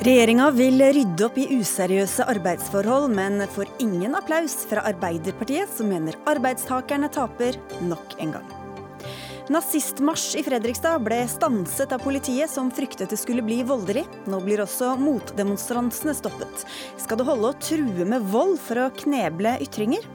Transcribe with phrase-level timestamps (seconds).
[0.00, 6.16] Regjeringa vil rydde opp i useriøse arbeidsforhold, men får ingen applaus fra Arbeiderpartiet, som mener
[6.30, 8.46] arbeidstakerne taper nok en gang.
[9.52, 14.06] Nazistmarsj i Fredrikstad ble stanset av politiet, som fryktet det skulle bli voldelig.
[14.24, 16.64] Nå blir også motdemonstransene stoppet.
[16.96, 20.08] Skal det holde å true med vold for å kneble ytringer?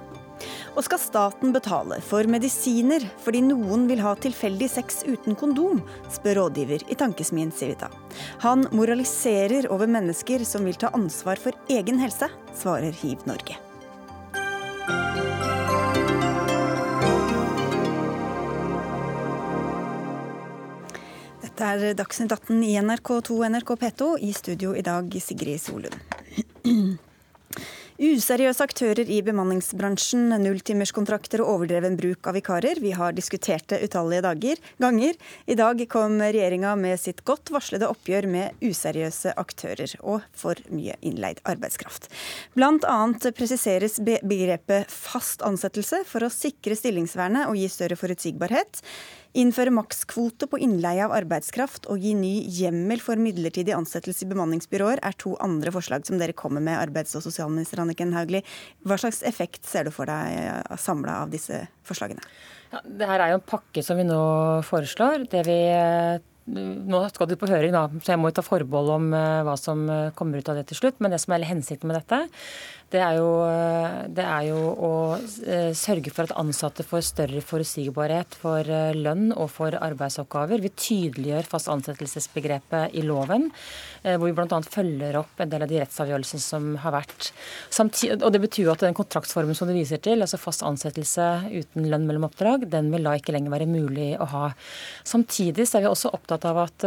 [0.76, 6.42] Og skal staten betale for medisiner fordi noen vil ha tilfeldig sex uten kondom, spør
[6.44, 7.92] rådgiver i Tankesmien Civita.
[8.44, 13.60] Han moraliserer over mennesker som vil ta ansvar for egen helse, svarer Hiv Norge.
[21.46, 24.10] Dette er Dagsnytt 18 i NRK2 NRK P2.
[24.28, 25.96] I studio i dag Sigrid Solund.
[27.96, 32.82] Useriøse aktører i bemanningsbransjen, nulltimerskontrakter og overdreven bruk av vikarer.
[32.84, 35.16] Vi har diskutert det utallige dager, ganger.
[35.48, 41.00] I dag kom regjeringa med sitt godt varslede oppgjør med useriøse aktører og for mye
[41.08, 42.10] innleid arbeidskraft.
[42.60, 48.84] Blant annet presiseres begrepet fast ansettelse for å sikre stillingsvernet og gi større forutsigbarhet.
[49.36, 55.02] Innføre makskvote på innleie av arbeidskraft og gi ny hjemmel for midlertidig ansettelse i bemanningsbyråer
[55.04, 58.46] er to andre forslag som dere kommer med, arbeids- og sosialminister Anniken Hauglie.
[58.88, 62.24] Hva slags effekt ser du for deg eh, samla av disse forslagene?
[62.72, 64.22] Ja, det her er jo en pakke som vi nå
[64.70, 65.28] foreslår.
[65.32, 69.08] Det vi eh, nå skal det på høring, da, så jeg må ta forbehold om
[69.16, 69.86] uh, hva som
[70.18, 71.00] kommer ut av det til slutt.
[71.02, 72.26] Men det som er hensikten med dette,
[72.94, 73.30] det er, jo,
[74.14, 79.32] det er jo, å eh, sørge for at ansatte får større forutsigbarhet for eh, lønn
[79.34, 80.62] og for arbeidsoppgaver.
[80.62, 83.50] Vi tydeliggjør fast ansettelsesbegrepet i loven,
[84.04, 84.60] eh, hvor vi bl.a.
[84.62, 87.32] følger opp en del av de rettsavgjørelsene som har vært.
[87.74, 91.28] Samtid og Det betyr jo at den kontraktsformen som du viser til, altså fast ansettelse
[91.50, 94.46] uten lønn mellom oppdrag, den vil da ikke lenger være mulig å ha.
[95.04, 96.86] Samtidig er vi også opptatt av at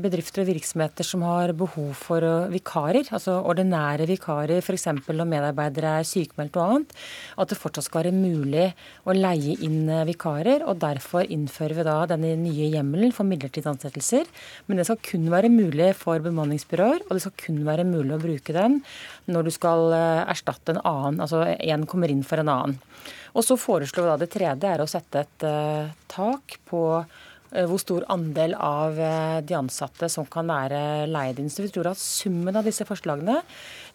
[0.00, 4.86] bedrifter og virksomheter som har behov for vikarer, altså ordinære vikarer, f.eks
[5.20, 6.94] når medarbeidere er sykemeldt og annet,
[7.40, 8.66] at det fortsatt skal være mulig
[9.08, 10.64] å leie inn eh, vikarer.
[10.66, 14.28] og Derfor innfører vi da denne nye hjemmelen for midlertidige ansettelser.
[14.66, 18.22] Men det skal kun være mulig for bemanningsbyråer, og det skal kun være mulig å
[18.22, 18.80] bruke den
[19.30, 22.78] når du skal eh, erstatte en annen, altså en kommer inn for en annen.
[23.30, 25.44] Og så foreslår vi da det tredje er å sette et
[26.10, 30.80] tak på Eh, hvor stor andel av eh, de ansatte som kan være.
[31.50, 33.40] Så vi tror at summen av disse forslagene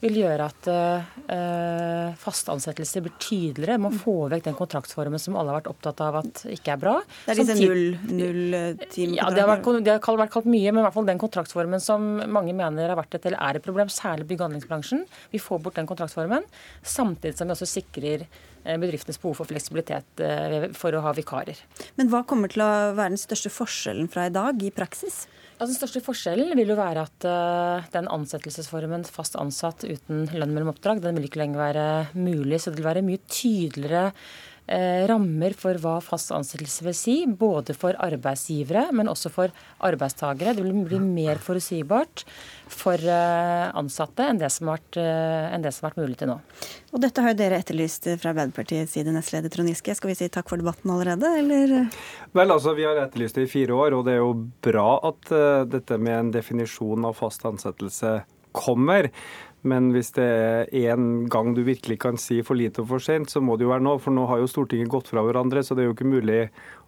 [0.02, 3.80] vil gjøre at uh, fast ansettelse blir tydeligere.
[3.82, 6.96] Man får vekk den kontraktsformen som alle har vært opptatt av at ikke er bra.
[7.24, 8.58] Det er disse null, null
[8.92, 11.22] timer Ja, det har, vært, det har vært kalt mye, men i hvert fall den
[11.22, 15.06] kontraktsformen som mange mener har vært et, eller er et problem, særlig bygg- og anleggsbransjen.
[15.32, 16.44] Vi får bort den kontraktsformen,
[16.84, 21.60] samtidig som vi også sikrer Eh, bedriftenes behov for fleksibilitet eh, for å ha vikarer.
[22.00, 25.26] Men hva kommer til å være den største forskjellen fra i dag i praksis?
[25.56, 30.52] Altså, den største forskjellen vil jo være at uh, den ansettelsesformen fast ansatt uten lønn
[30.52, 31.86] mellom oppdrag, den vil ikke lenger være
[32.18, 32.60] mulig.
[32.60, 37.76] Så det vil være mye tydeligere Eh, rammer for hva fast ansettelse vil si, både
[37.78, 39.54] for arbeidsgivere, men også for
[39.86, 40.56] arbeidstakere.
[40.58, 42.24] Det vil bli mer forutsigbart
[42.72, 46.32] for eh, ansatte enn det som har vært, eh, det som har vært mulig til
[46.32, 46.38] nå.
[46.96, 49.96] Og dette har jo dere etterlyst fra Arbeiderpartiets side, nestleder Trond Giske.
[49.98, 51.76] Skal vi si takk for debatten allerede, eller?
[52.34, 54.34] Vel, altså, Vi har etterlyst det i fire år, og det er jo
[54.66, 58.18] bra at uh, dette med en definisjon av fast ansettelse
[58.56, 59.12] kommer.
[59.66, 63.34] Men hvis det er én gang du virkelig kan si for lite og for sent,
[63.34, 63.98] så må det jo være nå.
[64.04, 66.42] For nå har jo Stortinget gått fra hverandre, så det er jo ikke mulig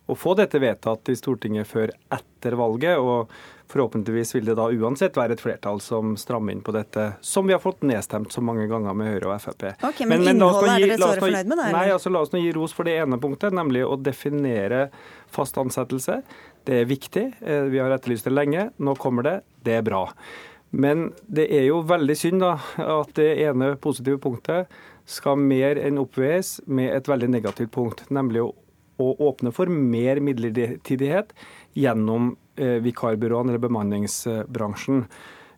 [0.08, 2.98] å få dette vedtatt i Stortinget før etter valget.
[3.02, 3.32] og
[3.68, 7.56] Forhåpentligvis vil det da uansett være et flertall som strammer inn på dette, som vi
[7.56, 9.66] har fått nedstemt så mange ganger med Høyre og Frp.
[9.84, 11.60] Ok, Men, men, innholdet er dere såre fornøyd med?
[11.60, 11.72] det?
[11.76, 14.86] Nei, altså La oss nå gi ros for det ene punktet, nemlig å definere
[15.36, 16.22] fast ansettelse.
[16.68, 17.26] Det er viktig.
[17.44, 18.70] Eh, vi har etterlyst det lenge.
[18.80, 19.36] Nå kommer det.
[19.68, 20.06] Det er bra.
[20.70, 24.72] Men det er jo veldig synd da, at det ene positive punktet
[25.08, 28.54] skal mer enn oppveies med et veldig negativt punkt, nemlig å,
[28.98, 31.30] åpne for mer midlertidighet
[31.78, 35.04] gjennom eh, vikarbyråene eller bemanningsbransjen.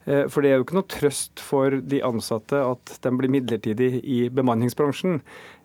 [0.04, 4.04] Eh, for det er jo ikke noe trøst for de ansatte at de blir midlertidig
[4.04, 5.22] i bemanningsbransjen,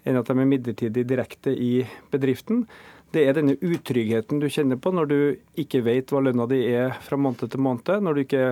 [0.06, 1.72] enn at de er midlertidig direkte i
[2.14, 2.62] bedriften.
[3.10, 5.18] Det er denne utryggheten du kjenner på når du
[5.60, 8.46] ikke vet hva lønna di er fra måned til måned, når du ikke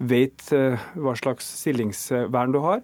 [0.00, 2.82] vet eh, hva slags stillingsvern du har.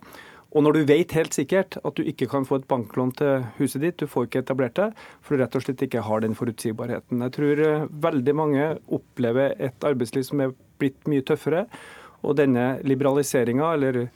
[0.57, 3.83] Og når du vet helt sikkert at du ikke kan få et banklån til huset
[3.83, 4.87] ditt, du får ikke etablert det,
[5.21, 7.25] for du rett og slett ikke har den forutsigbarheten.
[7.27, 11.67] Jeg tror eh, veldig mange opplever et arbeidsliv som er blitt mye tøffere.
[12.27, 14.07] Og denne liberaliseringa, eller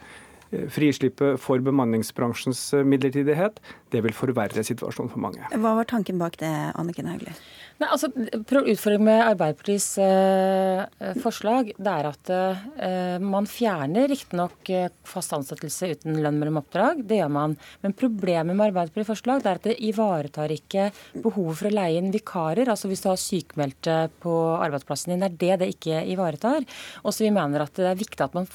[0.74, 3.60] frislippet for bemanningsbransjens midlertidighet,
[3.90, 5.46] det vil forverre situasjonen for mange.
[5.54, 7.34] Hva var tanken bak det, Anniken Hauglie?
[7.80, 14.90] Nei, altså, Utfordringen med Arbeiderpartiets eh, forslag det er at eh, man fjerner riktignok eh,
[15.08, 17.00] fast ansettelse uten lønn mellom oppdrag.
[17.08, 17.54] Det gjør man.
[17.80, 20.90] Men problemet med Arbeiderpartiets forslag det er at det ivaretar ikke
[21.24, 22.68] behovet for å leie inn vikarer.
[22.68, 26.68] altså Hvis du har sykmeldte på arbeidsplassen din, det er det det ikke ivaretar.
[27.00, 28.50] Og så vi mener at det er viktig at man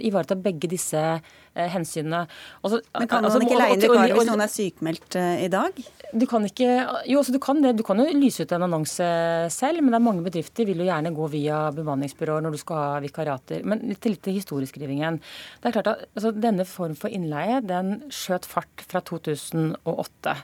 [0.00, 2.26] ivaretar begge disse Eh, hensynene.
[2.62, 5.50] Altså, Men kan altså, man ikke leie inn vikarer hvis noen er sykmeldt eh, i
[5.52, 5.80] dag?
[6.10, 6.68] Du kan ikke,
[7.06, 7.74] jo, altså, du kan det.
[7.78, 9.06] Du kan jo lyse ut en annonse
[9.54, 12.80] selv, men det er mange bedrifter vil jo gjerne gå via bemanningsbyråer når du skal
[12.80, 13.64] ha vikariater.
[13.66, 15.20] Men til litt til historieskrivingen.
[15.60, 20.34] Det er klart at altså, Denne form for innleie den skjøt fart fra 2008.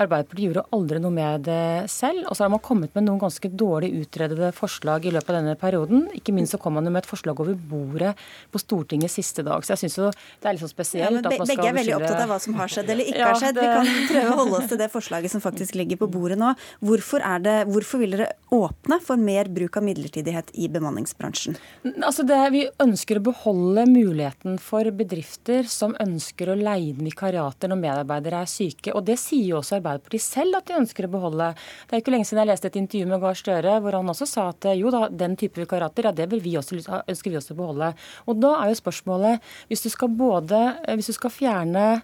[0.00, 2.26] Arbeiderpartiet gjorde aldri noe med det selv.
[2.28, 5.56] Og så har man kommet med noen ganske dårlig utredede forslag i løpet av denne
[5.60, 6.06] perioden.
[6.16, 8.14] Ikke minst så kom man jo med et forslag over bordet
[8.52, 9.64] på Stortinget siste dag.
[9.64, 11.20] Så jeg synes jo det er litt så spesielt.
[11.20, 13.58] Ja, begge er veldig opptatt av hva som har skjedd eller ikke ja, har skjedd.
[13.58, 13.66] Det...
[13.70, 16.52] Vi kan prøve å holde oss til det forslaget som faktisk ligger på bordet nå.
[16.84, 21.58] Hvorfor, det, hvorfor vil dere åpne for mer bruk av midlertidighet i bemanningsbransjen?
[22.02, 27.70] Altså det, vi ønsker å beholde muligheten for bedrifter som ønsker å leie inn vikariater
[27.70, 28.94] når medarbeidere er syke.
[28.94, 31.52] Og det sier jo også Arbeiderpartiet selv at de ønsker å beholde.
[31.86, 34.28] Det er ikke lenge siden jeg leste et intervju med Gahr Støre hvor han også
[34.28, 37.60] sa at jo da, den type vikariater ja, det vi også, ønsker vi også å
[37.60, 37.92] beholde.
[38.26, 42.00] Og da er jo spørsmålet, hvis du skal både både eh, hvis du skal fjerne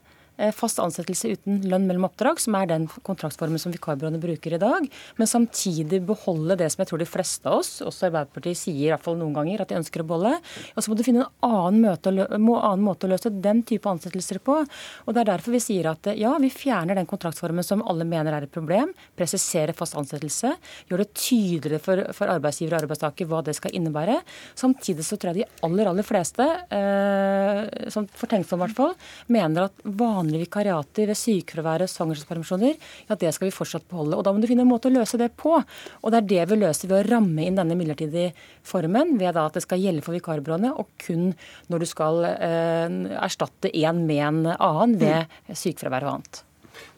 [0.56, 4.88] fast ansettelse uten lønn mellom oppdrag, som er den kontraktsformen som vikarbyråene bruker i dag,
[5.16, 8.92] men samtidig beholde det som jeg tror de fleste av oss, også Arbeiderpartiet sier i
[8.92, 10.34] hvert fall noen ganger at de ønsker å beholde.
[10.74, 14.40] Og så må du finne en annen, møte, annen, måte å løse den type ansettelser
[14.44, 14.58] på.
[15.06, 18.36] Og Det er derfor vi sier at ja, vi fjerner den kontraktsformen som alle mener
[18.36, 20.52] er et problem, presiserer fast ansettelse,
[20.90, 24.18] gjør det tydeligere for, for arbeidsgiver og arbeidstaker hva det skal innebære.
[24.58, 26.46] Samtidig så tror jeg de aller, aller fleste,
[26.76, 28.94] eh, som fortenksomme i hvert fall,
[29.32, 32.76] mener at vanlige vanlige vikariater ved sykefravær og svangerskapspermisjoner,
[33.08, 34.16] ja, det skal vi fortsatt beholde.
[34.16, 35.62] Og Da må du finne en måte å løse det på.
[36.02, 38.32] Og Det er det vi løser ved å ramme inn denne midlertidige
[38.62, 41.34] formen, ved at det skal gjelde for vikarbyråene, og kun
[41.68, 42.88] når du skal eh,
[43.22, 46.42] erstatte en med en annen ved sykefravær og annet.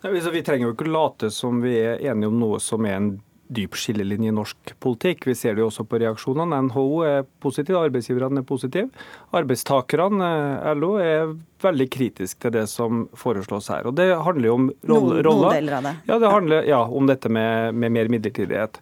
[0.02, 3.10] Vi trenger jo ikke late som vi er enige om noe som er en
[3.48, 5.26] dyp skillelinje i norsk politikk.
[5.28, 6.60] Vi ser det jo også på reaksjonene.
[6.68, 8.88] NHO er positiv, arbeidsgiverne er positive.
[9.36, 10.30] Arbeidstakerne,
[10.62, 13.86] eh, LO, er veldig kritisk til det som foreslås her.
[13.86, 15.22] Og Det handler jo om roller.
[15.22, 15.94] Noen, deler av det.
[16.06, 18.80] Ja, det handler ja, om dette med, med mer midlertidighet.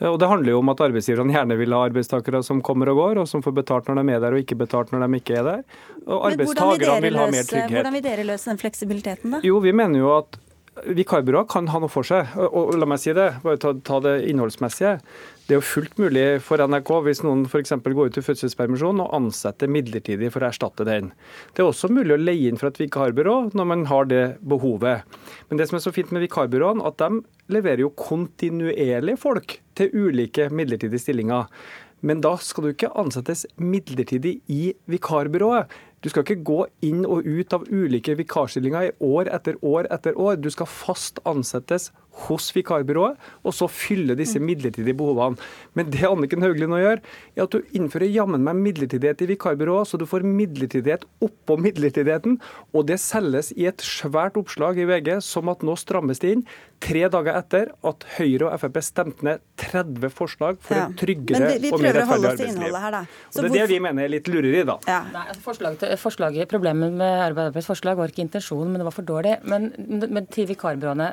[0.00, 3.22] Og Det handler jo om at arbeidsgiverne gjerne vil ha arbeidstakere som kommer og går,
[3.22, 5.46] og som får betalt når de er der og ikke betalt når de ikke er
[5.46, 5.64] der.
[6.06, 7.72] Og arbeidstakerne vil, vil ha mer trygghet.
[7.74, 9.42] Hvordan vil dere løse den fleksibiliteten, da?
[9.42, 10.38] Jo, Vi mener jo at
[10.86, 12.30] Vikarbyråer kan ha noe for seg.
[12.38, 14.98] Og, og, la meg si det, bare ta, ta, det innholdsmessige.
[15.48, 17.72] Det er jo fullt mulig for NRK hvis noen f.eks.
[17.82, 21.10] går ut i fødselspermisjon og ansetter midlertidig for å erstatte den.
[21.56, 25.18] Det er også mulig å leie inn fra et vikarbyrå når man har det behovet.
[25.48, 27.22] Men det som er så fint med vikarbyråene, at de
[27.54, 31.48] leverer jo kontinuerlig folk til ulike midlertidige stillinger.
[32.04, 35.66] Men da skal du ikke ansettes midlertidig i vikarbyrået.
[36.02, 40.14] Du skal ikke gå inn og ut av ulike vikarstillinger i år etter år etter
[40.14, 40.36] år.
[40.38, 41.90] Du skal fast ansettes
[42.26, 45.38] hos vikarbyrået, og så fylle disse midlertidige behovene.
[45.78, 47.02] Men det Anniken Hauglie nå gjør,
[47.36, 52.38] er at du innfører jammen meg midlertidighet i vikarbyrået, så du får midlertidighet oppå midlertidigheten.
[52.74, 56.46] Og det selges i et svært oppslag i VG som at nå strammes det inn.
[56.78, 60.84] Tre dager etter at Høyre og Frp stemte ned 30 forslag for ja.
[60.86, 62.76] et tryggere vi, vi og mer rettferdig arbeidsliv.
[62.78, 63.56] Her, og det er hvorfor...
[63.56, 64.76] det vi mener er litt lureri, da.
[64.86, 65.00] Ja.
[65.10, 69.08] Nei, altså forslaget, forslaget, Problemet med Arbeiderpartiets forslag var ikke intensjonen, men det var for
[69.08, 69.34] dårlig.
[69.50, 69.72] Men,
[70.06, 71.10] men til vikarbyråene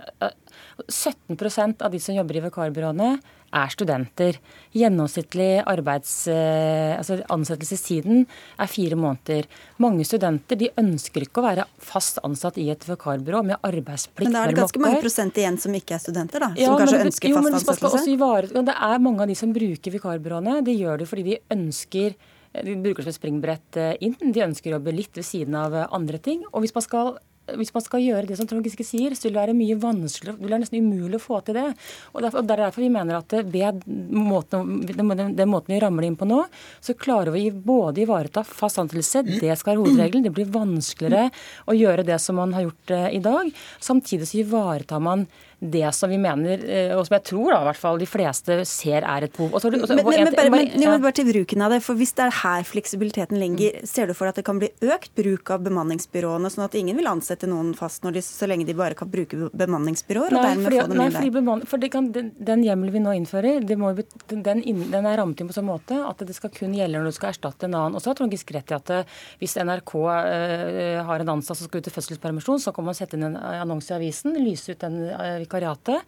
[0.86, 3.10] 17% av de som jobber i vikarbyråene,
[3.56, 4.38] er studenter.
[4.76, 8.26] Gjennomsnittlig arbeids, eh, altså ansettelsestiden
[8.60, 9.48] er fire måneder.
[9.80, 14.28] Mange studenter de ønsker ikke å være fast ansatt i et vikarbyrå med arbeidsplikt.
[14.28, 16.52] Men da er det ganske mange prosent igjen som ikke er studenter, da?
[16.52, 18.66] Som ja, kanskje det, ønsker fast ansettelse?
[18.66, 20.60] det er mange av de som bruker vikarbyråene.
[20.66, 22.18] De gjør det fordi de ønsker
[22.56, 24.16] de bruker det som et springbrett eh, inn.
[24.20, 26.46] De ønsker å jobbe litt ved siden av eh, andre ting.
[26.54, 27.18] Og hvis man skal
[27.54, 30.38] hvis man skal gjøre det som Trond Giske sier, så vil det være mye vanskeligere,
[30.40, 31.68] det vil være nesten umulig å få til det.
[32.14, 36.20] Og Det er derfor vi mener at ved måten, den, måten vi rammer det inn
[36.20, 36.42] på nå,
[36.82, 40.26] så klarer vi både ivareta fast ansettelse, det skal være hovedregelen.
[40.26, 41.30] Det blir vanskeligere
[41.70, 43.52] å gjøre det som man har gjort eh, i dag.
[43.84, 45.28] Samtidig så ivaretar man
[45.60, 48.58] det som vi mener, eh, og som jeg tror da, i hvert fall de fleste
[48.68, 49.56] ser er et behov.
[49.64, 52.66] Men, men, men, bare, men, bare til bruken av det, for Hvis det er her
[52.68, 53.88] fleksibiliteten ligger, mm.
[53.88, 57.00] ser du for deg at det kan bli økt bruk av bemanningsbyråene, sånn at ingen
[57.00, 60.36] vil ansette noen fast når de, så lenge de bare kan bruke bemanningsbyråer?
[60.36, 61.70] og nei, dermed fordi, få dem nei, inn der?
[61.72, 63.94] For kan, den, den hjemmelen vi nå innfører, må,
[64.34, 67.18] den, den, er rammet inn på sånn måte at det skal kun gjelde når du
[67.18, 67.96] skal erstatte en annen.
[67.96, 71.60] Og så har Trond Giske rett i at eh, hvis NRK øh, har en ansatt
[71.60, 74.76] som skal ut i fødselspermisjon, så kan man sette inn en annonse i avisen, lyse
[74.76, 76.02] ut den uh, vikariatet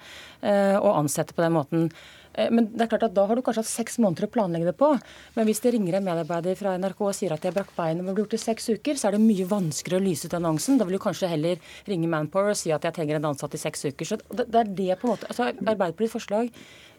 [0.43, 1.91] uh, og ansette på den måten.
[2.37, 4.75] Men det er klart at Da har du kanskje hatt seks måneder å planlegge det
[4.77, 4.91] på.
[5.33, 8.03] Men hvis det ringer en medarbeider fra NRK og sier at de har brakk beinet
[8.03, 10.77] og blir gjort i seks uker, så er det mye vanskeligere å lyse ut annonsen.
[10.77, 11.57] Da vil du kanskje heller
[11.89, 14.11] ringe Manpower og si at jeg trenger en ansatt i seks uker.
[14.11, 16.53] Så det, er det på en måte, altså Arbeiderpartiets forslag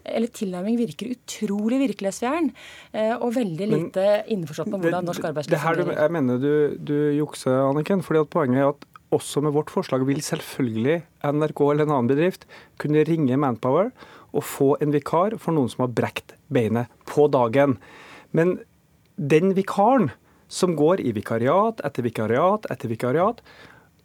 [0.08, 2.50] eller tilnærming virker utrolig virkelighetsfjern
[2.92, 5.96] eh, og veldig lite innforstått med hvordan norsk arbeidsliv fungerer.
[5.98, 8.04] Jeg mener du, du jukser, Anniken.
[8.06, 12.10] fordi at Poenget er at også med vårt forslag vil selvfølgelig NRK eller en annen
[12.10, 12.46] bedrift
[12.80, 13.90] kunne ringe Manpower
[14.36, 17.78] og få en vikar for noen som har brekt beinet på dagen.
[18.36, 18.58] Men
[19.16, 20.10] den vikaren
[20.48, 23.42] som går i vikariat etter vikariat etter vikariat,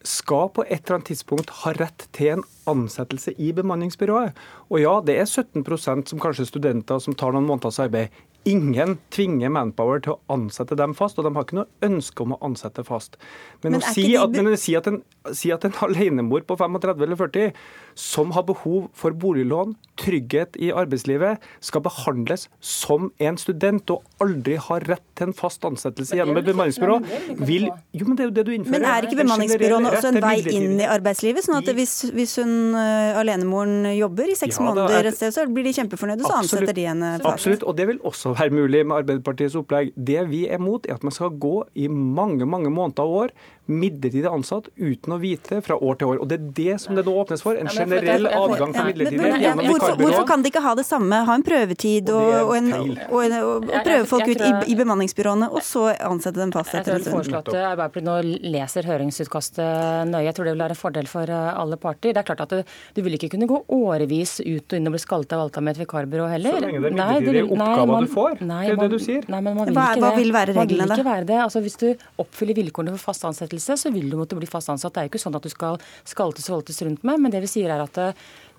[0.04, 4.36] skal på et eller annet tidspunkt ha rett til en ansettelse i bemanningsbyrået.
[4.68, 8.12] Og ja, det er 17% som kanskje studenter som tar noen måneders arbeid.
[8.50, 12.36] Ingen tvinger Manpower til å ansette dem fast, og de har ikke noe ønske om
[12.36, 13.16] å ansette fast.
[13.64, 15.00] Men, men å si at, men si at, en,
[15.32, 17.54] si at en alenemor på 35 eller 40
[17.96, 24.58] som har behov for boliglån, trygghet i arbeidslivet, skal behandles som en student og aldri
[24.60, 27.00] har rett til en fast ansettelse gjennom et bemanningsbyrå,
[27.46, 28.74] vil Jo, men det er jo det du innfører.
[28.74, 31.46] Men er ikke bemanningsbyråene også en vei inn i arbeidslivet?
[31.46, 35.46] sånn at hvis, hvis hun uh, alenemoren jobber i seks ja, måneder et sted, så
[35.48, 37.30] blir de kjempefornøyde, så ansetter de henne fast?
[37.34, 39.94] Absolutt, og det vil også være mulig med Arbeiderpartiets opplegg.
[39.96, 43.34] Det vi er mot, er at man skal gå i mange mange måneder og år
[43.66, 46.22] midlertidig ansatt uten å vite fra år til år.
[46.24, 47.56] Og Det er det som det nå åpnes for.
[47.60, 51.22] En generell adgang for midlertidighet gjennom hvorfor, hvorfor kan de ikke ha det samme?
[51.28, 52.70] Ha en prøvetid og, og, en,
[53.08, 56.98] og, en, og prøve folk ut i, i, bemanningsbyråene, og så ansette dem fast etter
[56.98, 57.24] en stund?
[57.24, 58.18] Jeg tror at Arbeiderpartiet nå
[58.54, 60.26] leser høringsutkastet nøye.
[60.28, 62.12] Jeg tror det vil være en fordel for eh, alle parter.
[62.12, 64.98] Det er klart at du, du vil ikke kunne gå årevis ut og inn og
[64.98, 66.60] bli skalta og valta med et vikarbyrå heller.
[66.60, 68.44] Så lenge det er midlertidige oppgaver du får.
[68.44, 69.28] Nei, det er det du sier.
[69.32, 71.40] Nei, men man vil hva, ikke hva vil være reglene, da?
[71.46, 71.90] Altså, hvis du
[72.22, 74.94] oppfyller vilkårene for fast ansettelse, så vil du måtte bli fast ansatt.
[74.94, 77.44] Det er jo ikke sånn at du skal skaltes og voltes rundt med, men det
[77.44, 78.00] vi sier er at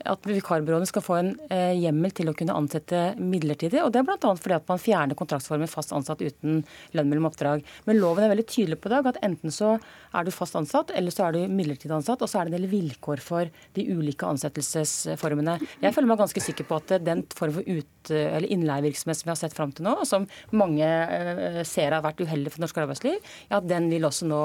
[0.08, 3.80] at vikarbyråene skal få en eh, hjemmel til å kunne ansette midlertidig.
[3.82, 4.18] og Det er bl.a.
[4.20, 6.62] fordi at man fjerner kontraktsformen fast ansatt uten
[6.96, 7.64] lønn mellom oppdrag.
[7.88, 9.74] Men loven er veldig tydelig på i dag at enten så
[10.14, 12.22] er du fast ansatt, eller så er du midlertidig ansatt.
[12.24, 15.58] Og så er det en del vilkår for de ulike ansettelsesformene.
[15.82, 19.32] Jeg føler meg ganske sikker på at den form for ut, eller innleievirksomhet som vi
[19.32, 22.80] har sett fram til nå, og som mange uh, ser har vært uheldig for norsk
[22.82, 24.40] arbeidsliv, ja, den vil også nå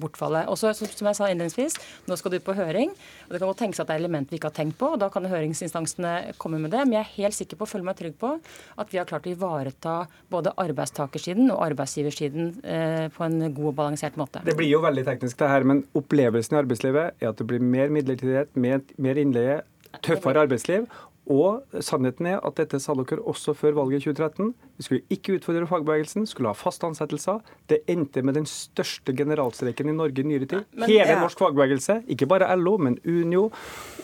[0.00, 0.46] bortfalle.
[0.50, 1.76] Og så, som jeg sa innledningsvis,
[2.08, 2.92] nå skal du på høring.
[3.26, 4.85] og Det kan godt tenkes at det er elementer vi ikke har tenkt på.
[4.92, 6.84] Og Da kan høringsinstansene komme med det.
[6.86, 8.32] Men jeg er helt sikker på, føler meg trygg på,
[8.80, 9.96] at vi har klart å ivareta
[10.32, 14.44] både arbeidstakersiden og arbeidsgiversiden eh, på en god og balansert måte.
[14.46, 17.62] Det blir jo veldig teknisk, det her, men opplevelsen i arbeidslivet er at det blir
[17.62, 19.62] mer midlertidighet, mer, mer innleie,
[20.04, 20.86] tøffere arbeidsliv.
[21.26, 24.52] Og sannheten er at dette sa dere også før valget i 2013.
[24.78, 27.40] Vi skulle ikke utfordre fagbevegelsen, skulle ha faste ansettelser.
[27.70, 30.68] Det endte med den største generalstreiken i Norge i nyere tid.
[30.72, 31.20] Men, Hele ja.
[31.20, 33.48] norsk fagbevegelse, ikke bare LO, men Unio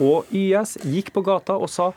[0.03, 1.93] og YS, gikk på gata og sa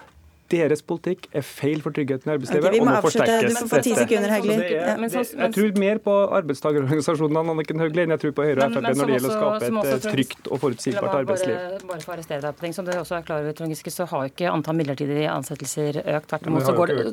[0.52, 3.56] deres politikk er feil for tryggheten i arbeidslivet okay, og må forsterkes.
[3.58, 4.58] Du får ti sekunder, Hauglie.
[4.66, 9.10] Jeg tror mer på arbeidstakerorganisasjonene Anniken Hauglie enn jeg tror på Høyre og Frp når
[9.10, 11.56] det gjelder å skape et eh, trygt og forutsigbart arbeidsliv.
[11.56, 13.74] Bare, bare for å arrestere deg på ting, Som du også er klar over, Trond
[13.74, 16.28] Giske, så har ikke antall midlertidige ansettelser økt.
[16.30, 17.06] Tvert imot så går det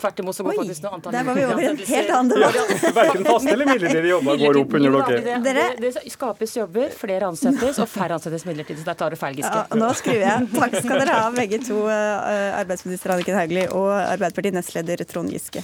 [0.00, 2.86] tvert imot så går faktisk noe antall Der var vi over en helt annen debatt.
[3.00, 4.98] Verken faste eller midlertidige jobber går opp under
[5.44, 5.66] dere.
[5.80, 8.82] Det skapes jobber, flere ansettes, og færre ansettes midlertidig.
[8.82, 9.64] Så der tar du feil, Giske.
[9.78, 10.48] Nå skrur jeg.
[10.54, 15.30] Takk skal dere ha, begge begge to, eh, arbeidsminister Anniken Hauglie og Arbeiderpartiet nestleder Trond
[15.30, 15.62] Giske.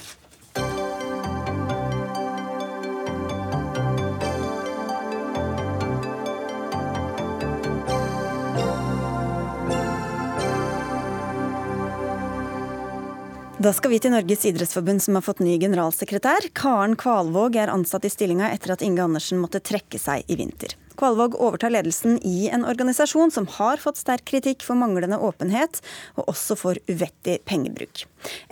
[13.61, 16.47] Da skal vi til Norges idrettsforbund, som har fått ny generalsekretær.
[16.57, 20.73] Karen Kvalvåg er ansatt i stillinga etter at Inge Andersen måtte trekke seg i vinter.
[21.01, 25.79] Kvalvåg overtar ledelsen i en organisasjon som har fått sterk kritikk for manglende åpenhet,
[26.13, 28.03] og også for uvettig pengebruk.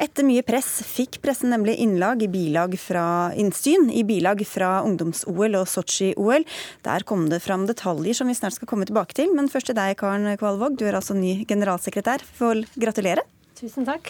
[0.01, 3.05] Etter mye press fikk pressen nemlig innlag i bilag fra,
[3.37, 6.47] innsyn i bilag fra ungdoms-OL og Sotsji-OL.
[6.89, 9.29] Der kom det fram detaljer som vi snart skal komme tilbake til.
[9.37, 10.79] Men først til deg, Karen Kvalvåg.
[10.81, 12.25] Du er altså ny generalsekretær.
[12.41, 13.29] Får gratulere.
[13.59, 14.09] Tusen takk.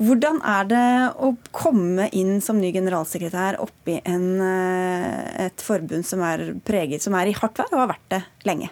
[0.00, 0.90] Hvordan er det
[1.20, 7.14] å komme inn som ny generalsekretær oppi en, eh, et forbund som er preget, som
[7.14, 8.70] er i hardt vær og har vært det lenge?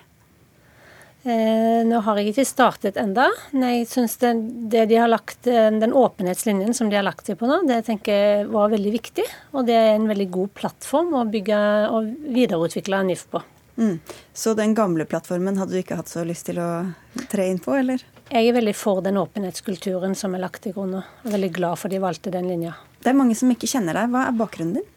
[1.28, 5.68] Eh, nå har jeg ikke startet enda, men jeg syns det, de har lagt, eh,
[5.68, 9.26] den åpenhetslinjen som de har lagt seg på nå, det tenker jeg var veldig viktig.
[9.52, 11.58] Og det er en veldig god plattform å bygge
[11.90, 13.42] og videreutvikle NIF på.
[13.76, 13.99] Mm.
[14.32, 16.94] Så den gamle plattformen hadde du ikke hatt så lyst til å
[17.28, 18.02] tre inn på, eller?
[18.28, 20.99] Jeg er veldig for den åpenhetskulturen som er lagt til grunn.
[20.99, 22.75] Og er veldig glad for de valgte den linja.
[23.00, 24.11] Det er mange som ikke kjenner deg.
[24.12, 24.88] Hva er bakgrunnen din?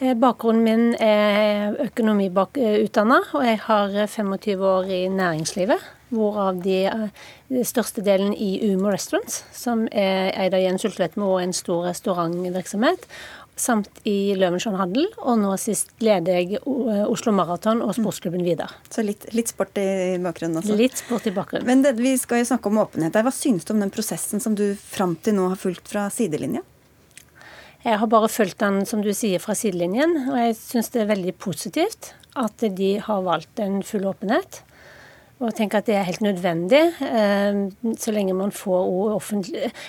[0.00, 5.84] Eh, bakgrunnen min er økonomiutdanna, og jeg har 25 år i næringslivet.
[6.12, 6.78] Hvorav de,
[7.52, 11.86] de største delen i Umo Restaurants, som er eid av Jens Ultvedt og en stor
[11.90, 13.06] restaurantvirksomhet
[13.58, 18.72] samt i Løvenskiold Handel, og nå sist leder jeg Oslo Maraton og sportsklubben Vidar.
[18.90, 20.76] Så litt, litt, sport i bakgrunnen også?
[20.78, 21.68] Litt sport i bakgrunnen.
[21.68, 23.14] Men det, vi skal jo snakke om åpenhet.
[23.14, 23.26] her.
[23.26, 26.64] Hva synes du om den prosessen som du fram til nå har fulgt fra sidelinja?
[27.82, 30.14] Jeg har bare fulgt den, som du sier, fra sidelinjen.
[30.30, 34.62] Og jeg syns det er veldig positivt at de har valgt en full åpenhet.
[35.42, 37.56] Og tenker at det er helt nødvendig eh,
[37.98, 38.82] så lenge man får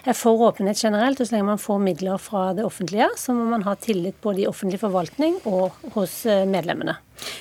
[0.09, 1.21] er for åpenhet generelt.
[1.21, 4.43] Og så lenge man får midler fra det offentlige, så må man ha tillit både
[4.43, 6.97] i offentlig forvaltning og hos eh, medlemmene.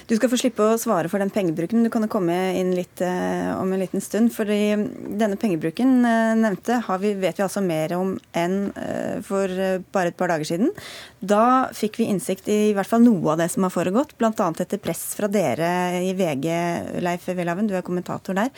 [0.09, 3.01] Du skal få slippe å svare for den pengebruken, du kan jo komme inn litt
[3.05, 4.33] eh, om en liten stund.
[4.35, 4.75] fordi
[5.19, 10.13] denne pengebruken eh, nevnte vi, vet vi altså mer om enn eh, for eh, bare
[10.13, 10.73] et par dager siden.
[11.21, 14.33] Da fikk vi innsikt i i hvert fall noe av det som har foregått, bl.a.
[14.33, 15.69] etter press fra dere
[16.03, 16.49] i VG,
[17.05, 18.51] Leif Welhaven, du er kommentator der.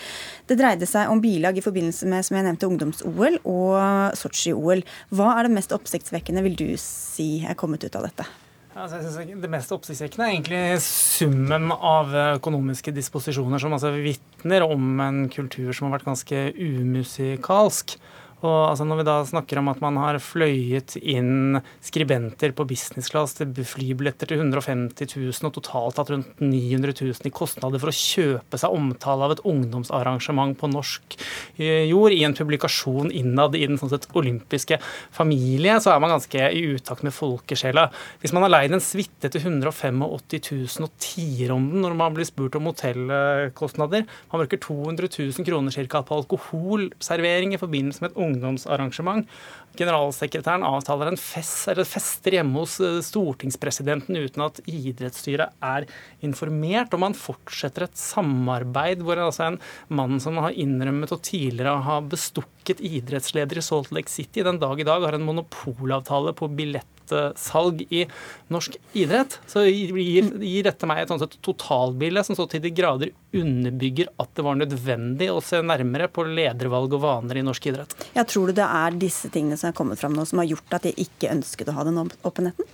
[0.49, 4.85] Det dreide seg om bilag i forbindelse med som jeg nevnte, ungdoms-OL og Sotsji-OL.
[5.15, 8.29] Hva er det mest oppsiktsvekkende, vil du si, er kommet ut av dette?
[8.75, 15.21] Altså, Det mest oppsiktsvekkende er egentlig summen av økonomiske disposisjoner som altså vitner om en
[15.31, 17.95] kultur som har vært ganske umusikalsk.
[18.45, 23.09] Og altså Når vi da snakker om at man har fløyet inn skribenter på business
[23.13, 27.91] class til flybilletter til 150 000 og totalt hatt rundt 900 000 i kostnader for
[27.91, 31.17] å kjøpe seg omtale av et ungdomsarrangement på norsk
[31.57, 34.79] eh, jord i en publikasjon innad i den sånn sett olympiske
[35.15, 37.87] familie, så er man ganske i utakt med folkesjela.
[38.23, 42.17] Hvis man har leid en suite til 185 000 og tier om den når man
[42.17, 46.03] blir spurt om hotellkostnader, man bruker 200 000 kroner ca.
[46.05, 49.29] på alkoholservering i forbindelse med et ungdomsarrangement ungdomsarrangement.
[49.75, 55.89] Generalsekretæren avtaler en fest, eller fester hjemme hos eh, stortingspresidenten uten at idrettsstyret er
[56.27, 56.95] informert.
[56.95, 59.61] Og man fortsetter et samarbeid hvor altså en
[59.91, 64.79] mann som har innrømmet og tidligere har bestukket idrettsleder i Salt Lake City, den dag
[64.79, 66.94] i dag har en monopolavtale på billett
[67.41, 68.05] salg i
[68.53, 69.93] norsk idrett, så gir,
[70.41, 74.61] gir dette meg et sånt totalbilde som så til de grader underbygger at det var
[74.61, 77.97] nødvendig å se nærmere på ledervalg og vaner i norsk idrett.
[78.15, 80.79] Jeg Tror du det er disse tingene som er kommet fram nå som har gjort
[80.79, 82.73] at de ikke ønsket å ha den åpenheten?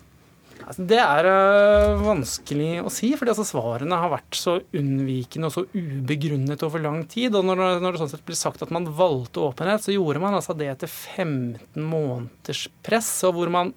[0.70, 5.54] Altså, det er uh, vanskelig å si, fordi altså, svarene har vært så unnvikende og
[5.56, 7.34] så ubegrunnet over lang tid.
[7.34, 10.36] og Når, når det sånn sett blir sagt at man valgte åpenhet, så gjorde man
[10.38, 13.74] altså det etter 15 måneders press, og hvor man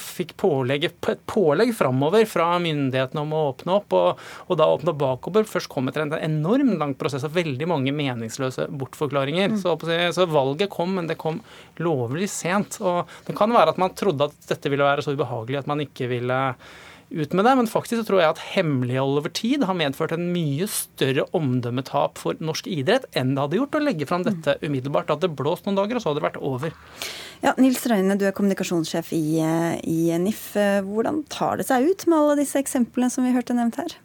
[0.00, 4.94] fikk pålegg, et pålegg framover fra myndighetene om å åpne opp, og, og da åpne
[4.98, 5.46] bakover.
[5.48, 9.54] Først kom etter en enormt lang prosess og veldig mange meningsløse bortforklaringer.
[9.54, 9.58] Mm.
[9.62, 9.76] Så,
[10.16, 11.42] så, valget kom, men det kom
[11.82, 12.80] lovlig sent.
[12.80, 15.84] Og det kan være at man trodde at dette ville være så ubehagelig at man
[15.84, 16.40] ikke ville
[17.12, 20.30] ut med det, men faktisk så tror jeg at hemmelighold over tid har medført en
[20.34, 25.08] mye større omdømmetap for norsk idrett enn det hadde gjort å legge fram dette umiddelbart.
[25.08, 26.76] Det hadde blåst noen dager, og så hadde det vært over.
[27.42, 29.42] Ja, Nils Røine, du er kommunikasjonssjef i,
[29.88, 30.52] i NIF.
[30.86, 33.98] Hvordan tar det seg ut med alle disse eksemplene som vi hørte nevnt her?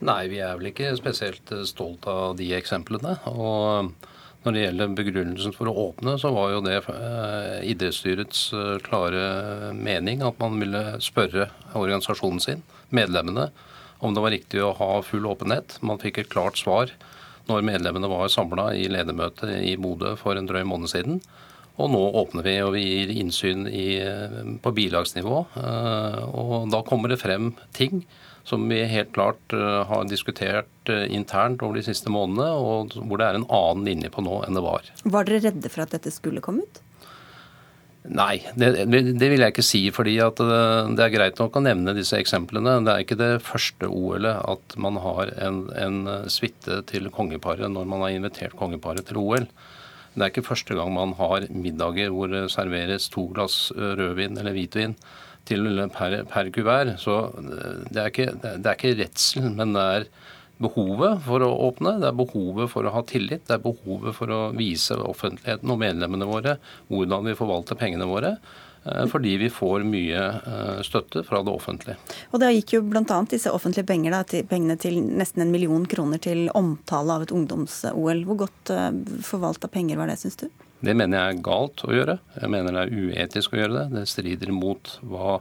[0.00, 3.18] Nei, vi er vel ikke spesielt stolt av de eksemplene.
[3.28, 3.92] Og
[4.44, 9.72] når det gjelder begrunnelsen for å åpne, så var jo det eh, idrettsstyrets eh, klare
[9.76, 13.50] mening at man ville spørre organisasjonen sin, medlemmene,
[14.00, 15.76] om det var riktig å ha full åpenhet.
[15.84, 16.94] Man fikk et klart svar
[17.50, 21.20] når medlemmene var samla i ledermøtet i Bodø for en drøy måned siden.
[21.80, 24.00] Og nå åpner vi og vi gir innsyn i,
[24.60, 25.44] på bilagsnivå.
[25.60, 28.06] Eh, og da kommer det frem ting
[28.44, 33.20] som vi helt klart eh, har diskutert eh, internt over de siste månedene, og hvor
[33.20, 34.86] det er en annen linje på nå enn det var.
[35.04, 36.80] Var dere redde for at dette skulle komme ut?
[38.10, 39.82] Nei, det, det, vil jeg ikke si.
[39.92, 42.78] fordi Det er greit nok å nevne disse eksemplene.
[42.80, 45.98] Det er ikke det første OL-et at man har en, en
[46.32, 49.44] suite til kongeparet når man har invitert kongeparet til OL.
[50.14, 54.56] Det er ikke første gang man har middager hvor det serveres to glass rødvin eller
[54.56, 54.96] hvitvin
[55.50, 56.96] til per, per kuvert.
[57.02, 60.08] Så eh, det er, ikke, det er ikke redsel, men det er
[60.60, 64.32] behovet for å åpne, det er behovet for å ha tillit, det er behovet for
[64.32, 66.58] å vise offentligheten og medlemmene våre
[66.90, 68.34] hvordan vi forvalter pengene våre.
[68.84, 71.96] Eh, fordi vi får mye eh, støtte fra det offentlige.
[72.30, 73.20] Og Det gikk jo bl.a.
[73.28, 77.34] disse offentlige penger, da, til, pengene til nesten en million kroner til omtale av et
[77.36, 78.26] ungdoms-OL.
[78.28, 78.74] Hvor godt
[79.26, 80.50] forvalta penger var det, syns du?
[80.80, 82.16] Det mener jeg er galt å gjøre.
[82.40, 83.86] Jeg mener det er uetisk å gjøre det.
[83.98, 85.38] Det strider mot hva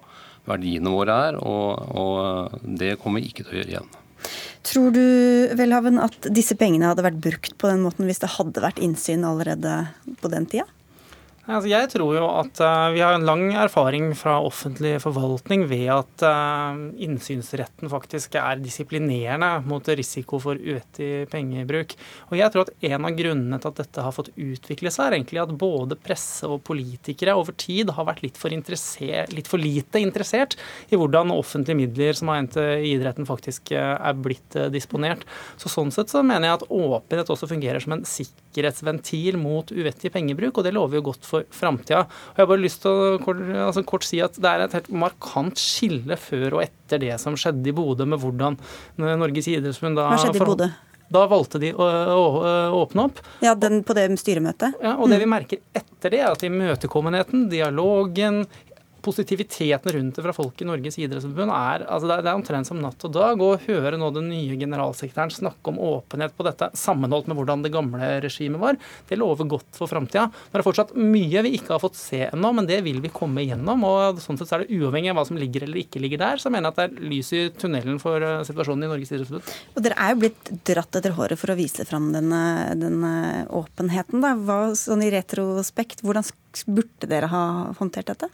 [0.50, 3.90] verdiene våre er, og, og det kommer vi ikke til å gjøre igjen.
[4.68, 5.06] Tror du
[5.56, 9.24] Velhaven, at disse pengene hadde vært brukt på den måten hvis det hadde vært innsyn
[9.28, 9.78] allerede
[10.20, 10.68] på den tida?
[11.50, 15.88] Altså jeg tror jo at uh, vi har en lang erfaring fra offentlig forvaltning ved
[15.90, 21.96] at uh, innsynsretten faktisk er disiplinerende mot risiko for uvettig pengebruk.
[22.30, 25.18] Og jeg tror at en av grunnene til at dette har fått utvikle seg, er
[25.18, 30.04] egentlig at både presse og politikere over tid har vært litt for, litt for lite
[30.06, 30.54] interessert
[30.94, 35.26] i hvordan offentlige midler som har endt i idretten, faktisk uh, er blitt disponert.
[35.58, 40.14] Så Sånn sett så mener jeg at åpenhet også fungerer som en sikkerhetsventil mot uvettig
[40.14, 42.04] pengebruk, og det lover jo godt for for framtida.
[42.36, 44.92] Jeg har bare lyst til å kort, altså kort, si at det er et helt
[45.06, 48.60] markant skille før og etter det som skjedde i Bodø, med hvordan
[49.00, 50.70] Norges idrettsforbund da Hva skjedde i Bodø?
[51.10, 52.26] Da valgte de å, å,
[52.70, 53.22] å åpne opp.
[53.42, 54.78] Ja, den, På det styremøtet?
[54.78, 55.24] Ja, og det mm.
[55.24, 58.44] vi merker etter det, er at imøtekommenheten, dialogen,
[59.04, 63.04] positiviteten rundt det fra folk i Norges idrettsforbund er, altså det er, omtrent som natt
[63.08, 63.42] og dag.
[63.42, 67.74] Å høre nå den nye generalsekretæren snakke om åpenhet på dette, sammenholdt med hvordan det
[67.74, 70.28] gamle regimet var, det lover godt for framtida.
[70.50, 73.44] Det er fortsatt mye vi ikke har fått se ennå, men det vil vi komme
[73.44, 73.86] igjennom.
[73.88, 76.52] og sånn sett er det Uavhengig av hva som ligger eller ikke ligger der, så
[76.54, 79.54] mener jeg at det er lys i tunnelen for eh, situasjonen i Norges idrettsforbund.
[79.76, 82.42] Og Dere er jo blitt dratt etter håret for å vise fram denne,
[82.80, 83.14] denne
[83.60, 84.24] åpenheten.
[84.24, 84.36] Da.
[84.38, 86.28] Hva, sånn I retrospekt, hvordan
[86.68, 87.44] burde dere ha
[87.80, 88.30] håndtert dette?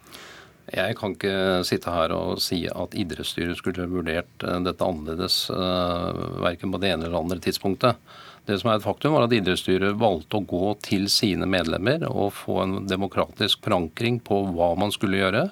[0.73, 6.21] Jeg kan ikke sitte her og si at idrettsstyret skulle vurdert eh, dette annerledes, eh,
[6.41, 8.01] verken på det ene eller andre tidspunktet.
[8.45, 12.34] Det som er et faktum, var at idrettsstyret valgte å gå til sine medlemmer og
[12.41, 15.47] få en demokratisk forankring på hva man skulle gjøre.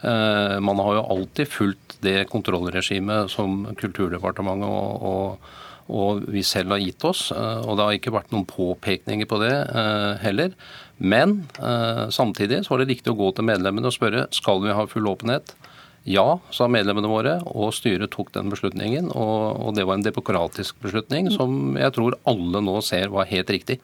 [0.00, 5.54] Eh, man har jo alltid fulgt det kontrollregimet som Kulturdepartementet og, og,
[5.92, 7.28] og vi selv har gitt oss.
[7.34, 9.54] Og det har ikke vært noen påpekninger på det
[10.24, 10.56] heller.
[10.98, 14.74] Men eh, samtidig så var det riktig å gå til medlemmene og spørre skal vi
[14.74, 15.54] ha full åpenhet.
[16.08, 19.10] Ja, sa medlemmene våre, og styret tok den beslutningen.
[19.12, 23.52] Og, og det var en demokratisk beslutning som jeg tror alle nå ser var helt
[23.52, 23.78] riktig.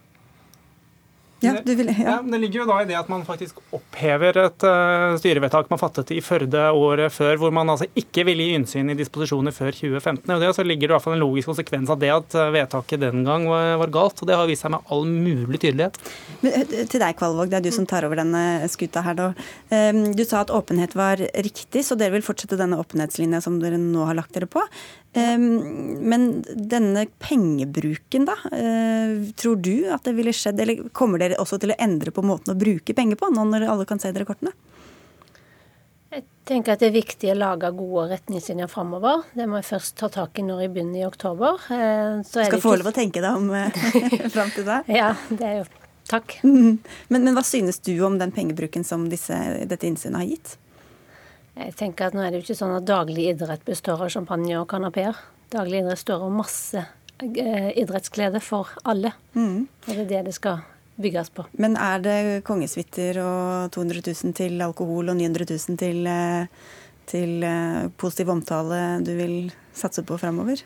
[1.44, 2.16] Ja, vil, ja.
[2.16, 5.80] Ja, det ligger jo da i det at man faktisk opphever et uh, styrevedtak man
[5.80, 9.72] fattet i Førde året før, hvor man altså ikke ville gi innsyn i disposisjoner før
[9.74, 10.30] 2015.
[10.34, 12.48] og det Så ligger det i hvert fall en logisk konsekvens av det at uh,
[12.54, 14.22] vedtaket den gang var, var, galt.
[14.22, 16.00] og Det har vist seg med all mulig tydelighet.
[16.42, 19.18] Men, uh, til deg, Kvalvåg, det er du som tar over denne skuta her.
[19.20, 19.30] da.
[19.70, 23.80] Um, du sa at åpenhet var riktig, så dere vil fortsette denne åpenhetslinja som dere
[23.80, 24.62] nå har lagt dere på.
[25.14, 28.34] Men denne pengebruken, da.
[29.38, 32.54] Tror du at det ville skjedd, eller kommer dere også til å endre på måten
[32.54, 34.54] å bruke penger på, nå når alle kan se dere kortene?
[36.14, 39.24] Jeg tenker at det er viktig å lage gode retningslinjer framover.
[39.34, 41.64] Det må jeg først ta tak i når jeg begynner i oktober.
[41.66, 43.48] du skal få lov å tenke deg om
[44.34, 44.84] fram til da.
[44.86, 45.72] Ja, det er jo
[46.08, 46.38] Takk.
[46.42, 49.36] Men, men, hva synes du om den pengebruken som disse,
[49.68, 50.56] dette innsynet har gitt?
[51.54, 54.58] Jeg tenker at nå er det jo ikke sånn at daglig idrett består av champagne
[54.58, 55.16] og kanapeer.
[55.54, 56.82] Daglig idrett består av masse
[57.22, 59.14] eh, idrettsglede for alle.
[59.32, 59.64] Mm.
[59.86, 60.64] Og det er det det skal
[60.96, 61.46] bygges på.
[61.58, 66.46] Men er det kongesuiter og 200 000 til alkohol og 900 000 til, eh,
[67.10, 69.36] til eh, positiv omtale du vil
[69.74, 70.64] satse på framover?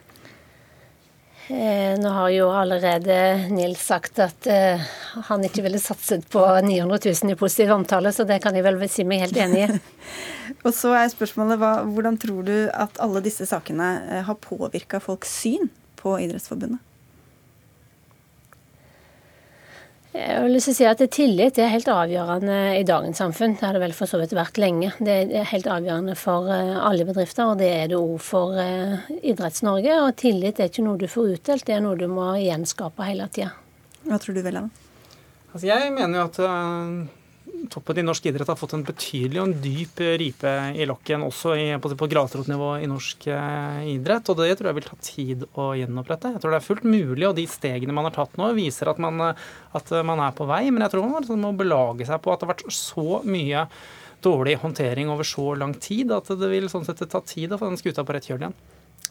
[1.49, 3.15] nå har jo allerede
[3.49, 4.45] Nils sagt at
[5.31, 8.77] han ikke ville satset på 900 000 i positiv omtale, så det kan jeg vel
[8.93, 9.79] si meg helt enig i.
[10.67, 15.01] Og så er spørsmålet hva, Hvordan tror du at alle disse sakene eh, har påvirka
[15.03, 16.83] folks syn på Idrettsforbundet?
[20.19, 23.53] Jeg har lyst til å si at Tillit er helt avgjørende i dagens samfunn.
[23.55, 24.91] Det har det vel for så vidt vært lenge.
[24.99, 29.07] Det er helt avgjørende for eh, alle bedrifter, og det er det òg for eh,
[29.31, 30.01] Idretts-Norge.
[30.09, 33.29] Og tillit er ikke noe du får utdelt, det er noe du må gjenskape hele
[33.31, 33.53] tida.
[34.09, 34.83] Hva tror du, Velland?
[35.53, 36.43] Altså jeg mener jo at
[37.73, 41.55] toppen i norsk idrett har fått en betydelig og en dyp ripe i lokken, også
[41.59, 44.31] i, på, på grasrotnivå i norsk eh, idrett.
[44.31, 46.35] Og det tror jeg vil ta tid å gjenopprette.
[46.35, 49.01] Jeg tror det er fullt mulig, og de stegene man har tatt nå, viser at
[49.03, 50.65] man, at man er på vei.
[50.71, 53.67] Men jeg tror man liksom må belage seg på at det har vært så mye
[54.25, 57.71] dårlig håndtering over så lang tid at det vil sånn sett ta tid å få
[57.71, 58.57] den skuta på rett kjøl igjen.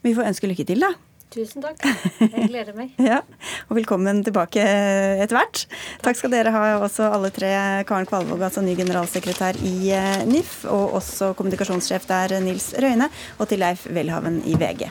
[0.04, 0.91] Vi får ønske lykke til, da.
[1.34, 1.82] Tusen takk.
[2.22, 2.94] Jeg gleder meg.
[3.12, 3.20] ja,
[3.68, 5.66] og velkommen tilbake etter hvert.
[5.68, 6.06] Takk.
[6.06, 6.20] takk.
[6.22, 7.52] skal dere ha også alle tre.
[7.90, 13.52] Karen Kvalvåg, altså ny generalsekretær i eh, NIF, og også kommunikasjonssjef der, Nils Røyne, og
[13.52, 14.88] til Leif Welhaven i VG.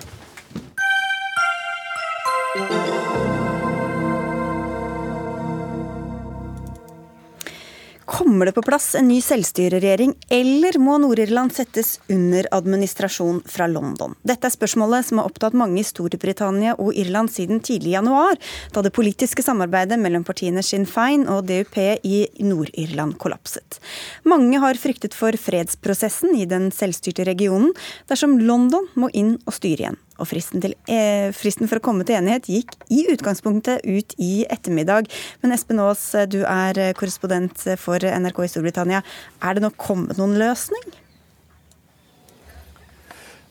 [8.26, 14.16] Kommer det på plass en ny selvstyreregjering, eller må Nord-Irland settes under administrasjon fra London?
[14.26, 18.34] Dette er spørsmålet som har opptatt mange i Storbritannia og Irland siden tidlig januar,
[18.74, 23.78] da det politiske samarbeidet mellom partiene Sinn Féin og DUP i Nord-Irland kollapset.
[24.26, 27.70] Mange har fryktet for fredsprosessen i den selvstyrte regionen
[28.10, 30.02] dersom London må inn og styre igjen.
[30.18, 34.46] Og fristen, til, eh, fristen, for å komme til enighet gikk i utgangspunktet ut i
[34.48, 35.11] ettermiddag.
[35.42, 39.02] Men Espen Aas, du er korrespondent for NRK i Storbritannia.
[39.42, 40.96] Er det nå kommet noen løsning?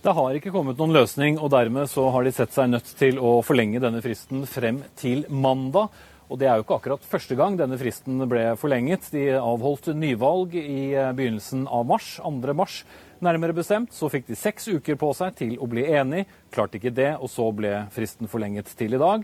[0.06, 3.18] Det har ikke kommet noen løsning, og dermed så har de sett seg nødt til
[3.18, 5.90] å forlenge denne fristen frem til mandag.
[6.30, 9.10] Og det er jo ikke akkurat første gang denne fristen ble forlenget.
[9.14, 12.54] De avholdt nyvalg i begynnelsen av mars, 2.
[12.54, 12.84] mars.
[13.24, 16.26] Nærmere bestemt så fikk de seks uker på seg til å bli enig.
[16.52, 19.24] Klarte ikke det, og så ble fristen forlenget til i dag.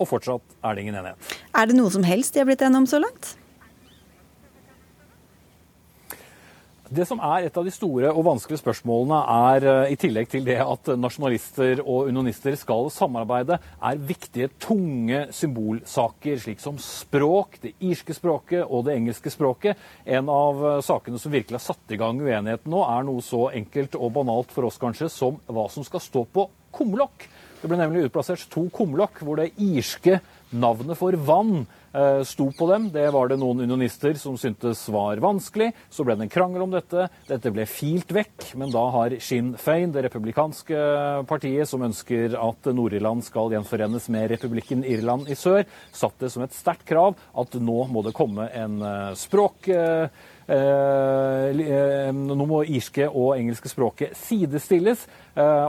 [0.00, 1.36] Og fortsatt er det ingen enighet.
[1.56, 3.36] Er det noe som helst de har blitt enige om så langt?
[6.92, 9.18] Det som er et av de store og vanskelige spørsmålene,
[9.54, 16.36] er i tillegg til det at nasjonalister og unionister skal samarbeide, er viktige, tunge symbolsaker,
[16.42, 19.80] slik som språk, det irske språket og det engelske språket.
[20.04, 23.96] En av sakene som virkelig har satt i gang uenigheten nå, er noe så enkelt
[23.96, 27.24] og banalt for oss kanskje som hva som skal stå på kumlokk.
[27.62, 30.20] Det ble nemlig utplassert to kumlokk hvor det irske
[30.52, 31.62] navnet for vann
[32.24, 32.88] sto på dem.
[32.94, 35.70] Det var det noen unionister som syntes var vanskelig.
[35.92, 37.08] Så ble det en krangel om dette.
[37.28, 40.82] Dette ble filt vekk, men da har Sinn Fein, det republikanske
[41.28, 46.44] partiet som ønsker at Nord-Irland skal gjenforenes med republikken Irland i sør, satt det som
[46.46, 48.80] et sterkt krav at nå må det komme en
[49.18, 49.68] språk
[50.52, 55.06] nå må irske og engelske språket sidestilles,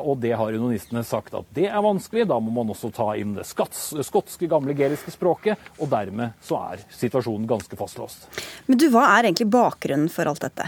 [0.03, 2.27] og det har unionistene sagt at det er vanskelig.
[2.27, 6.83] Da må man også ta inn det skotske, gamle geliske språket, og dermed så er
[6.91, 8.27] situasjonen ganske fastlåst.
[8.67, 10.67] Men du, hva er egentlig bakgrunnen for alt dette?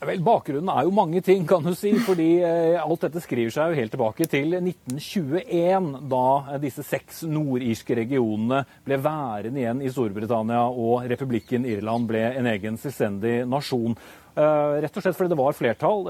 [0.00, 1.90] Vel, Bakgrunnen er jo mange ting, kan du si.
[2.00, 7.98] fordi eh, alt dette skriver seg jo helt tilbake til 1921, da disse seks nordirske
[7.98, 13.98] regionene ble værende igjen i Storbritannia og republikken Irland ble en egen selvstendig nasjon.
[14.34, 16.04] Rett og slett fordi det var flertall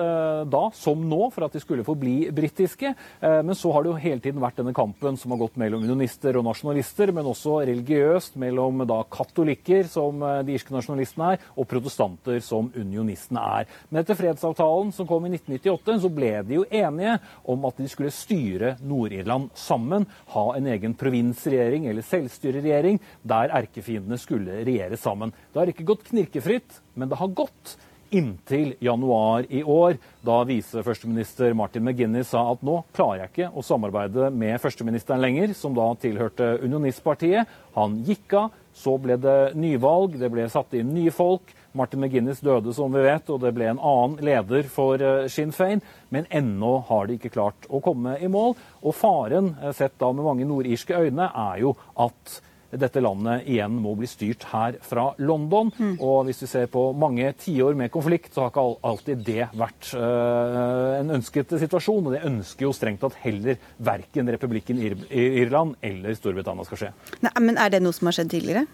[0.50, 2.92] da, som nå, for at de skulle forbli britiske.
[3.22, 6.36] Men så har det jo hele tiden vært denne kampen som har gått mellom unionister
[6.38, 12.40] og nasjonalister, men også religiøst mellom da katolikker, som de irske nasjonalistene er, og protestanter,
[12.44, 13.70] som unionistene er.
[13.88, 17.16] Men etter fredsavtalen som kom i 1998, så ble de jo enige
[17.50, 24.18] om at de skulle styre Nord-Irland sammen, ha en egen provinsregjering eller selvstyreregjering der erkefiendene
[24.20, 25.32] skulle regjere sammen.
[25.52, 27.76] Det har ikke gått knirkefritt, men det har gått
[28.10, 29.96] inntil januar i år,
[30.26, 35.54] da viseførsteminister Martin McGuinness sa at nå klarer jeg ikke å samarbeide med førsteministeren lenger,
[35.56, 37.48] som da tilhørte unionistpartiet.
[37.78, 38.56] Han gikk av.
[38.80, 41.50] Så ble det nyvalg, det ble satt inn nye folk.
[41.76, 45.82] Martin McGuinness døde, som vi vet, og det ble en annen leder for Sinn Féin.
[46.14, 48.54] Men ennå har de ikke klart å komme i mål.
[48.86, 52.38] Og faren, sett da med mange nordirske øyne, er jo at
[52.70, 55.72] dette landet igjen må bli styrt her fra London.
[55.76, 55.94] Mm.
[55.98, 59.92] Og hvis vi ser på mange tiår med konflikt, så har ikke alltid det vært
[59.98, 62.06] uh, en ønsket situasjon.
[62.06, 66.92] Og det ønsker jo strengt tatt heller verken republikken Ir Irland eller Storbritannia skal skje.
[67.26, 68.68] Nei, men er det noe som har skjedd tidligere?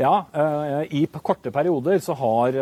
[0.00, 0.24] Ja,
[0.88, 2.56] I korte perioder så har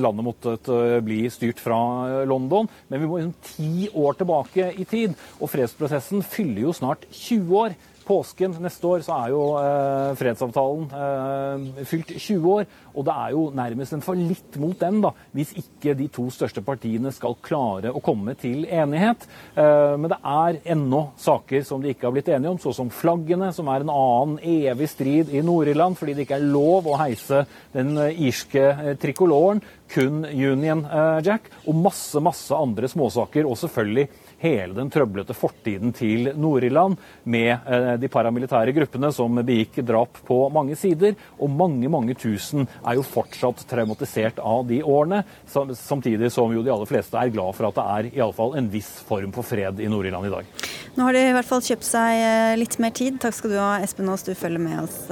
[0.00, 0.70] landet måttet
[1.04, 2.70] bli styrt fra London.
[2.88, 5.16] Men vi må liksom ti år tilbake i tid.
[5.40, 7.76] Og fredsprosessen fyller jo snart 20 år.
[8.10, 12.64] Påsken neste år så er jo eh, fredsavtalen eh, fylt 20 år.
[12.90, 16.64] Og det er jo nærmest en fallitt mot den, da, hvis ikke de to største
[16.66, 19.28] partiene skal klare å komme til enighet.
[19.54, 22.90] Eh, men det er ennå saker som de ikke har blitt enige om, så som
[22.90, 26.98] flaggene, som er en annen evig strid i Nord-Irland fordi det ikke er lov å
[26.98, 27.44] heise
[27.76, 30.82] den irske trikoloren, kun Union
[31.26, 33.46] Jack, og masse, masse andre småsaker.
[33.46, 34.08] Og selvfølgelig
[34.40, 36.96] hele den trøblete fortiden til Nord-Irland
[37.28, 37.68] med
[38.00, 41.16] de paramilitære gruppene som begikk drap på mange sider.
[41.38, 46.72] Og mange, mange tusen er jo fortsatt traumatisert av de årene, samtidig som jo de
[46.72, 49.46] aller fleste er glad for at det er i alle fall en viss form for
[49.46, 50.56] fred i Nord-Irland i dag.
[50.96, 53.20] Nå har de i hvert fall kjøpt seg litt mer tid.
[53.22, 55.04] Takk skal du ha, Espen Aas, du følger med oss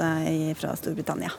[0.59, 1.31] fra Storbritannia.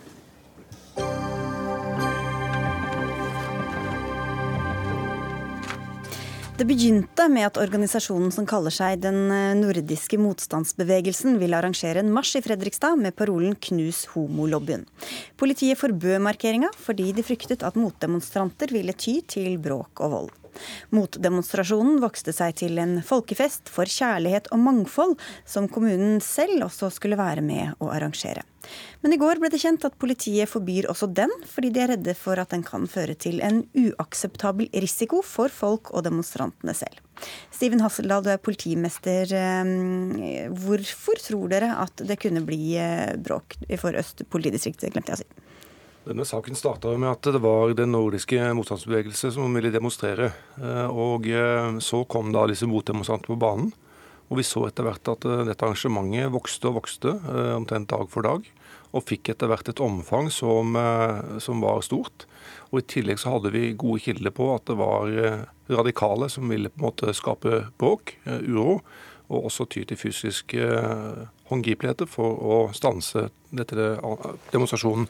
[6.61, 9.31] Det begynte med at organisasjonen som kaller seg Den
[9.63, 14.85] nordiske motstandsbevegelsen, ville arrangere en marsj i Fredrikstad med parolen 'Knus homolobbyen'.
[15.41, 20.40] Politiet forbød markeringa fordi de fryktet at motdemonstranter ville ty til bråk og vold.
[20.95, 25.17] Motdemonstrasjonen vokste seg til en folkefest for kjærlighet og mangfold,
[25.49, 28.45] som kommunen selv også skulle være med å arrangere.
[29.01, 32.15] Men i går ble det kjent at politiet forbyr også den, fordi de er redde
[32.19, 37.01] for at den kan føre til en uakseptabel risiko for folk og demonstrantene selv.
[37.53, 39.33] Steven Hasseldal, du er politimester.
[39.37, 45.21] Eh, hvorfor tror dere at det kunne bli eh, bråk for Øst politidistrikt, glemte jeg
[45.21, 45.50] å si?
[46.07, 50.33] Denne saken starta med at det var den nordiske motstandsbevegelse som ville demonstrere.
[50.57, 51.27] Eh, og
[51.83, 53.73] Så kom da disse motdemonstrantene på banen.
[54.31, 57.17] Og vi så etter hvert at dette arrangementet vokste og vokste,
[57.57, 58.45] omtrent dag for dag.
[58.95, 60.79] Og fikk etter hvert et omfang som,
[61.43, 62.29] som var stort.
[62.71, 66.51] Og I tillegg så hadde vi gode kilder på at det var eh, radikale som
[66.51, 68.81] ville på en måte skape bråk, eh, uro,
[69.31, 73.87] og også ty til fysiske eh, håndgripeligheter for å stanse dette
[74.53, 75.09] demonstrasjonen.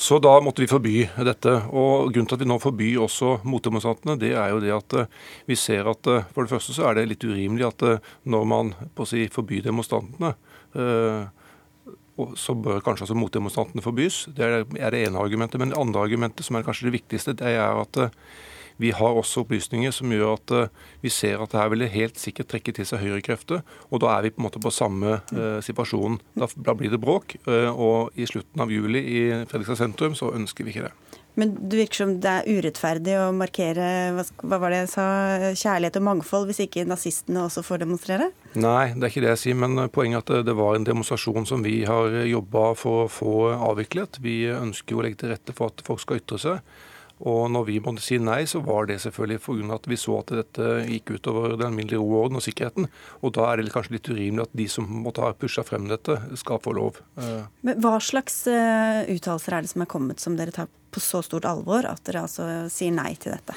[0.00, 1.56] Så da måtte vi forby dette.
[1.72, 4.96] Og Grunnen til at vi nå forbyr også motdemonstrantene, det er jo det at
[5.48, 7.84] vi ser at for det første så er det litt urimelig at
[8.24, 10.32] når man på å si forbyr demonstrantene,
[12.36, 14.26] så bør kanskje altså motdemonstrantene forbys.
[14.36, 15.60] Det er det ene argumentet.
[15.60, 18.12] Men det andre argumentet, som er kanskje det viktigste, det er at eh,
[18.82, 22.18] vi har også opplysninger som gjør at eh, vi ser at det her vil helt
[22.20, 23.62] sikkert trekke til seg høyrekrefter.
[23.90, 26.18] Og da er vi på en måte på samme eh, situasjon.
[26.38, 27.36] Da, da, blir det bråk.
[27.46, 31.18] Uh, og i slutten av juli i Fredrikstad sentrum så ønsker vi ikke det.
[31.38, 35.06] Men det virker som det er urettferdig å markere hva var det jeg sa,
[35.56, 38.28] kjærlighet og mangfold, hvis ikke nazistene også får demonstrere?
[38.52, 39.60] Nei, det er ikke det jeg sier.
[39.62, 43.36] Men poenget er at det var en demonstrasjon som vi har jobba for å få
[43.56, 44.20] avviklet.
[44.24, 46.74] Vi ønsker å legge til rette for at folk skal ytre seg.
[47.28, 49.74] Og når vi måtte si nei, så var det selvfølgelig pga.
[49.76, 52.88] at vi så at dette gikk utover den alminnelige ro, orden og sikkerheten.
[53.22, 56.18] Og da er det kanskje litt urimelig at de som måtte ha pusha frem dette,
[56.40, 56.98] skal få lov.
[57.20, 57.46] Eh.
[57.62, 61.22] Men Hva slags uh, uttalelser er det som er kommet som dere tar på så
[61.24, 63.56] stort alvor at dere altså sier nei til dette?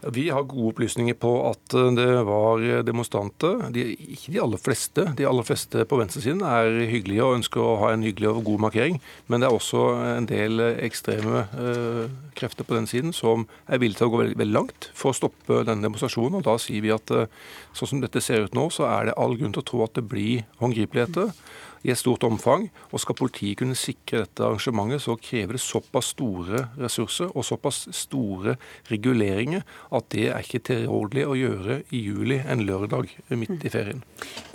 [0.00, 3.64] Vi har gode opplysninger på at eh, det var demonstranter.
[3.74, 3.82] De,
[4.14, 5.04] ikke de aller fleste.
[5.18, 8.64] De aller fleste på venstresiden er hyggelige og ønsker å ha en hyggelig og god
[8.68, 9.00] markering.
[9.26, 9.84] Men det er også
[10.14, 12.04] en del ekstreme eh,
[12.38, 15.18] krefter på den siden som er villige til å gå veldig, veldig, langt for å
[15.18, 16.38] stoppe denne demonstrasjonen.
[16.38, 17.30] Og da sier vi at eh,
[17.74, 19.98] sånn som dette ser ut nå, så er det all grunn til å tro at
[19.98, 21.34] det blir håndgripeligheter
[21.82, 22.68] i et stort omfang.
[22.92, 27.84] Og skal politiet kunne sikre dette arrangementet, så krever det såpass store ressurser og såpass
[27.96, 28.56] store
[28.90, 29.64] reguleringer
[29.94, 34.02] at det er ikke tilrådelig å gjøre i juli en lørdag midt i ferien.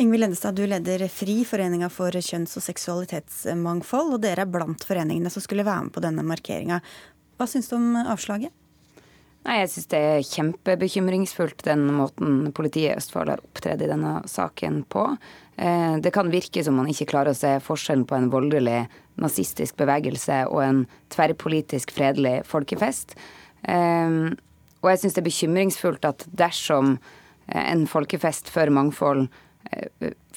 [0.02, 4.18] Ingvild Lendestad, du leder FRI, Foreninga for kjønns- og seksualitetsmangfold.
[4.18, 6.82] Og dere er blant foreningene som skulle være med på denne markeringa.
[7.38, 8.54] Hva syns du om avslaget?
[9.44, 14.22] Nei, Jeg syns det er kjempebekymringsfullt den måten politiet i Østfold har opptredd i denne
[14.30, 15.04] saken på.
[15.58, 18.86] Eh, det kan virke som man ikke klarer å se forskjellen på en voldelig
[19.20, 20.80] nazistisk bevegelse og en
[21.14, 23.18] tverrpolitisk fredelig folkefest.
[23.68, 24.32] Eh,
[24.84, 29.28] og jeg syns det er bekymringsfullt at dersom eh, en folkefest for mangfold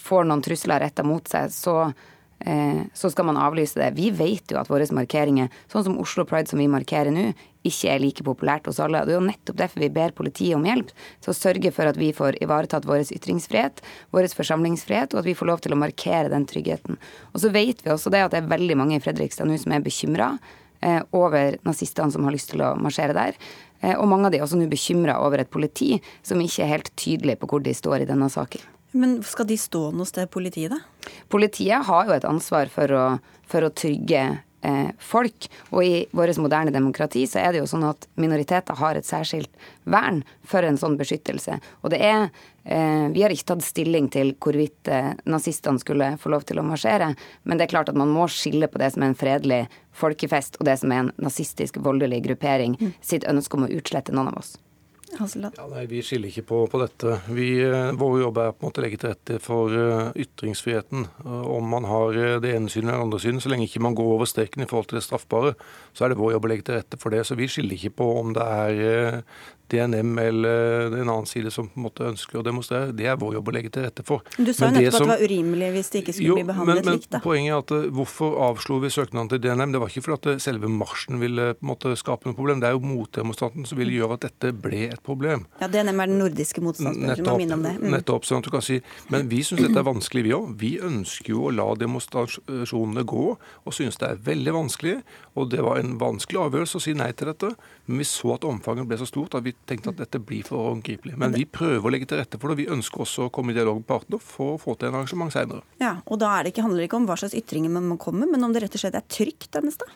[0.00, 1.78] får noen trusler retta mot seg, så
[2.92, 3.94] så skal man avlyse det.
[3.96, 7.30] Vi vet jo at våre markeringer, sånn som Oslo Pride som vi markerer nå,
[7.68, 9.04] ikke er like populært hos alle.
[9.06, 10.92] Det er jo nettopp derfor vi ber politiet om hjelp,
[11.24, 13.82] til å sørge for at vi får ivaretatt vår ytringsfrihet,
[14.14, 17.00] vår forsamlingsfrihet, og at vi får lov til å markere den tryggheten.
[17.32, 19.74] Og så vet vi også det at det er veldig mange i Fredrikstad nå som
[19.76, 20.32] er bekymra
[20.80, 23.38] eh, over nazistene som har lyst til å marsjere der.
[23.82, 26.74] Eh, og mange av de er også nå bekymra over et politi som ikke er
[26.76, 28.64] helt tydelig på hvor de står i denne saken.
[28.96, 31.12] Men skal de stå noe sted, politiet, da?
[31.32, 33.04] Politiet har jo et ansvar for å,
[33.48, 34.22] for å trygge
[34.98, 35.46] folk.
[35.70, 39.52] Og i vårt moderne demokrati så er det jo sånn at minoriteter har et særskilt
[39.84, 41.58] vern for en sånn beskyttelse.
[41.84, 42.28] Og det er
[42.64, 46.66] eh, Vi har ikke tatt stilling til hvorvidt eh, nazistene skulle få lov til å
[46.66, 47.12] marsjere,
[47.44, 49.62] men det er klart at man må skille på det som er en fredelig
[49.96, 52.94] folkefest, og det som er en nazistisk voldelig gruppering mm.
[53.00, 54.56] sitt ønske om å utslette noen av oss.
[55.14, 57.20] Ja, nei, Vi skiller ikke på, på dette.
[57.30, 61.06] Vi, eh, vår jobb er på å legge til rette for uh, ytringsfriheten.
[61.24, 63.96] Om man har uh, det ene synet eller det andre synet, så lenge ikke man
[63.96, 65.54] går over streken i forhold til det straffbare,
[65.94, 67.22] så er det vår jobb å legge til rette for det.
[67.28, 69.22] Så vi skiller ikke på om det er
[69.72, 72.92] DNM eller en annen side som på en måte ønsker å demonstrere.
[72.96, 74.22] Det er vår jobb å legge til rette for.
[74.36, 76.46] Du sa jo nettopp som, at det var urimelig hvis det ikke skulle jo, bli
[76.50, 77.10] behandlet men, men, likt.
[77.12, 77.20] da.
[77.24, 79.74] Poenget er at eh, hvorfor avslo vi søknaden til DNM?
[79.74, 82.62] Det var ikke fordi eh, selve marsjen ville på en måte skape noe problem.
[82.62, 85.46] Det er jo motdemonstranten som ville gjøre at dette ble et problem.
[85.62, 87.74] Ja, DNM er den nordiske motstandsbevegelsen, må minne om det.
[87.80, 87.88] Mm.
[87.96, 88.78] Nettopp, sånn at du kan si.
[89.12, 90.54] Men vi syns dette er vanskelig, vi òg.
[90.62, 94.96] Vi ønsker jo å la demonstrasjonene gå, og synes det er veldig vanskelig.
[95.36, 97.52] Og det var en vanskelig avgjørelse å si nei til dette.
[97.86, 100.70] Men vi så at omfanget ble så stort at vi tenkte at dette blir for
[100.70, 101.16] håndgripelig.
[101.18, 102.60] Men vi prøver å legge til rette for det.
[102.60, 105.34] Vi ønsker også å komme i dialog med partene for å få til en arrangement
[105.34, 105.64] senere.
[105.82, 108.28] Ja, og da det ikke, handler det ikke om hva slags ytringer man må komme,
[108.30, 109.90] men om det rett og slett er trygt denne sted?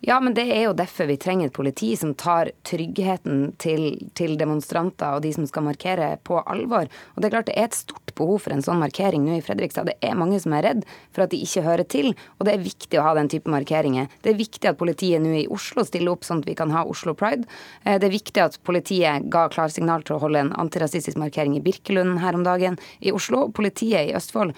[0.00, 4.36] Ja, men det er jo derfor vi trenger et politi som tar tryggheten til, til,
[4.38, 6.86] demonstranter og de som skal markere, på alvor.
[7.16, 9.42] Og det er klart det er et stort behov for en sånn markering nå i
[9.42, 9.90] Fredrikstad.
[9.90, 12.62] Det er mange som er redd for at de ikke hører til, og det er
[12.62, 14.06] viktig å ha den type markeringer.
[14.22, 16.86] Det er viktig at politiet nå i Oslo stiller opp sånn at vi kan ha
[16.86, 17.48] Oslo Pride.
[17.82, 21.64] Eh, det er viktig at politiet ga klarsignal til å holde en antirasistisk markering i
[21.64, 23.48] Birkelund her om dagen i Oslo.
[23.50, 24.54] Politiet i Østfold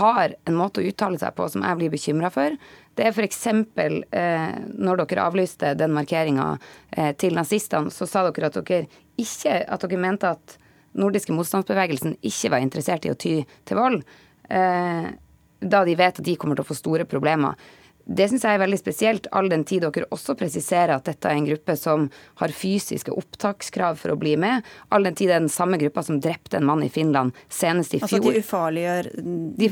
[0.00, 2.56] har en måte å uttale seg på som jeg blir bekymra for.
[2.94, 3.46] Det er f.eks.
[3.46, 6.52] Eh, når dere avlyste den markeringa
[6.90, 8.86] eh, til nazistene, så sa dere at dere
[9.20, 10.58] ikke at dere mente at
[10.98, 14.02] nordiske motstandsbevegelsen ikke var interessert i å ty til vold,
[14.48, 15.08] eh,
[15.64, 17.58] da de vet at de kommer til å få store problemer.
[18.04, 21.38] Det syns jeg er veldig spesielt, all den tid dere også presiserer at dette er
[21.38, 22.08] en gruppe som
[22.40, 24.66] har fysiske opptakskrav for å bli med.
[24.92, 27.96] All den tid det er den samme gruppa som drepte en mann i Finland senest
[27.96, 28.18] i fjor.
[28.20, 29.08] Altså de ufarliggjør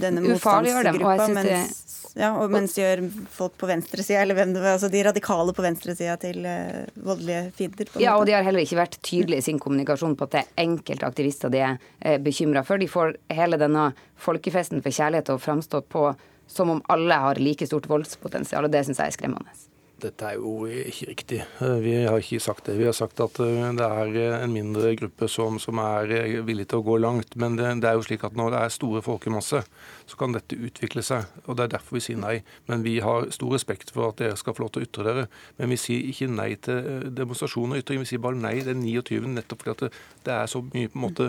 [0.07, 1.85] denne motstandsgruppa, mens,
[2.16, 3.05] ja, og mens de gjør
[3.37, 7.45] folk på venstresida, eller hvem det var, altså de radikale på venstresida til uh, voldelige
[7.61, 7.95] fiender?
[8.01, 10.66] Ja, og de har heller ikke vært tydelige i sin kommunikasjon på at det er
[10.66, 12.80] enkelte aktivister de er eh, bekymra for.
[12.80, 13.91] De får hele denne
[14.22, 16.12] folkefesten for kjærlighet til å framstå på
[16.51, 19.61] som om alle har like stort voldspotensial, og det syns jeg er skremmende.
[20.03, 21.38] Dette er jo ikke riktig.
[21.84, 22.74] Vi har ikke sagt det.
[22.80, 26.11] Vi har sagt at eh, det er en mindre gruppe som, som er
[26.43, 27.36] villig til å gå langt.
[27.38, 29.62] Men det, det, er jo slik at når det er store folkemasse,
[30.07, 31.27] så kan dette utvikle seg.
[31.47, 32.35] og Det er derfor vi sier nei.
[32.71, 35.27] Men vi har stor respekt for at dere skal få lov til å ytre dere.
[35.59, 38.03] Men vi sier ikke nei til eh, demonstrasjoner og ytring.
[38.03, 39.21] Vi sier bare nei den 29.
[39.37, 41.29] nettopp fordi at det, er så mye på en måte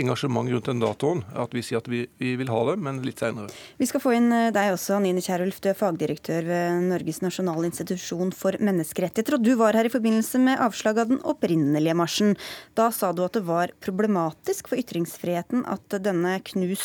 [0.00, 3.20] engasjement rundt den datoen at vi sier at vi, vi vil ha det, men litt
[3.20, 3.52] seinere.
[3.78, 5.60] Vi skal få inn eh, deg også, Anine Kierulf.
[5.64, 9.38] Du er fagdirektør ved Norges nasjonale institusjon for menneskerettigheter.
[9.38, 12.36] Og du var her i forbindelse med avslag av den opprinnelige marsjen.
[12.78, 16.84] Da sa du at det var problematisk for ytringsfriheten at denne knus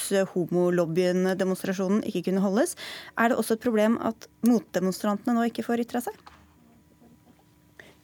[1.14, 2.76] homolobbyen-demonstrasjonen ikke kunne holdes.
[3.18, 6.14] Er det også et problem at motdemonstrantene nå ikke får ytra seg?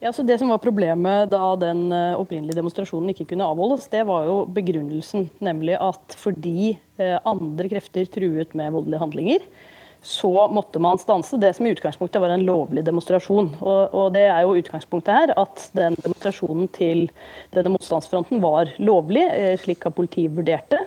[0.00, 4.06] Ja, så Det som var problemet da den eh, opprinnelige demonstrasjonen ikke kunne avholdes, det
[4.06, 5.28] var jo begrunnelsen.
[5.40, 9.44] Nemlig at fordi eh, andre krefter truet med voldelige handlinger,
[10.00, 13.50] så måtte man stanse det som i utgangspunktet var en lovlig demonstrasjon.
[13.60, 17.10] Og, og, det er jo utgangspunktet her at den demonstrasjonen til
[17.52, 20.80] denne motstandsfronten var lovlig, eh, slik at politiet vurderte.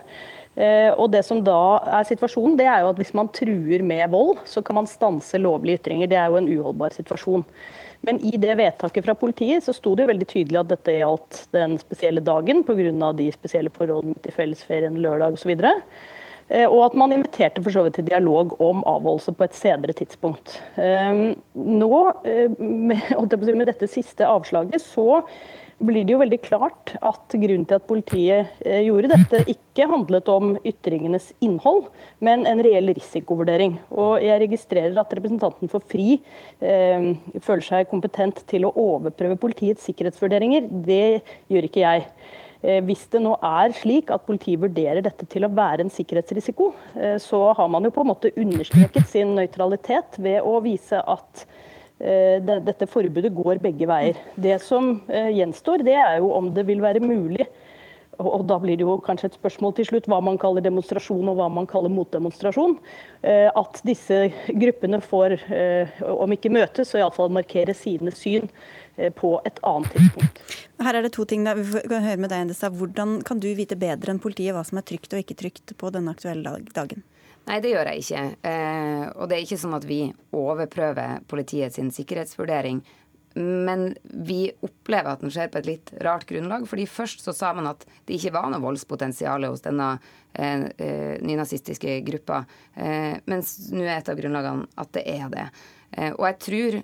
[0.54, 1.60] Eh, og det som da
[1.98, 5.40] er situasjonen, det er jo at hvis man truer med vold, så kan man stanse
[5.40, 6.10] lovlige ytringer.
[6.10, 7.46] Det er jo en uholdbar situasjon.
[8.04, 11.40] Men i det vedtaket fra politiet så sto det jo veldig tydelig at dette gjaldt
[11.56, 13.12] den spesielle dagen pga.
[13.16, 15.54] de spesielle forholdene til fellesferien lørdag osv.
[15.56, 15.80] Og,
[16.68, 20.58] og at man inviterte for så vidt til dialog om avholdelse på et senere tidspunkt.
[20.76, 25.22] Ehm, nå, eh, med dette siste avslaget, så
[25.82, 30.30] blir det jo veldig klart at grunnen til at politiet eh, gjorde dette, ikke handlet
[30.32, 31.88] om ytringenes innhold,
[32.24, 33.78] men en reell risikovurdering.
[33.90, 36.20] Og jeg registrerer at representanten for FRI
[36.60, 37.10] eh,
[37.42, 40.70] føler seg kompetent til å overprøve politiets sikkerhetsvurderinger.
[40.86, 41.04] Det
[41.52, 42.08] gjør ikke jeg.
[42.64, 46.70] Eh, hvis det nå er slik at politiet vurderer dette til å være en sikkerhetsrisiko,
[46.96, 51.44] eh, så har man jo på en måte understreket sin nøytralitet ved å vise at
[51.98, 54.18] dette forbudet går begge veier.
[54.34, 57.46] Det som gjenstår, det er jo om det vil være mulig
[58.22, 61.34] og da blir det jo kanskje et spørsmål til slutt hva man kaller demonstrasjon og
[61.40, 62.76] hva man kaller motdemonstrasjon.
[63.26, 65.34] At disse gruppene får,
[66.14, 68.46] om ikke møtes, så iallfall markere sine syn
[68.96, 70.42] Eh, på et annet tidspunkt.
[70.78, 71.42] Her er det to ting.
[71.42, 72.70] Vi kan høre med deg, Endesa.
[72.70, 75.90] Hvordan kan du vite bedre enn politiet hva som er trygt og ikke trygt på
[75.94, 77.02] denne aktuelle dagen?
[77.44, 78.24] Nei, det gjør jeg ikke.
[78.48, 80.00] Eh, og det er ikke sånn at vi
[80.34, 82.80] overprøver politiets sikkerhetsvurdering.
[83.34, 86.68] Men vi opplever at den skjer på et litt rart grunnlag.
[86.70, 89.96] fordi Først så sa man at det ikke var noe voldspotensial hos denne
[90.32, 92.44] eh, eh, nynazistiske gruppa.
[92.74, 95.48] Eh, mens nå er et av grunnlagene at det er det.
[95.98, 96.82] Eh, og jeg tror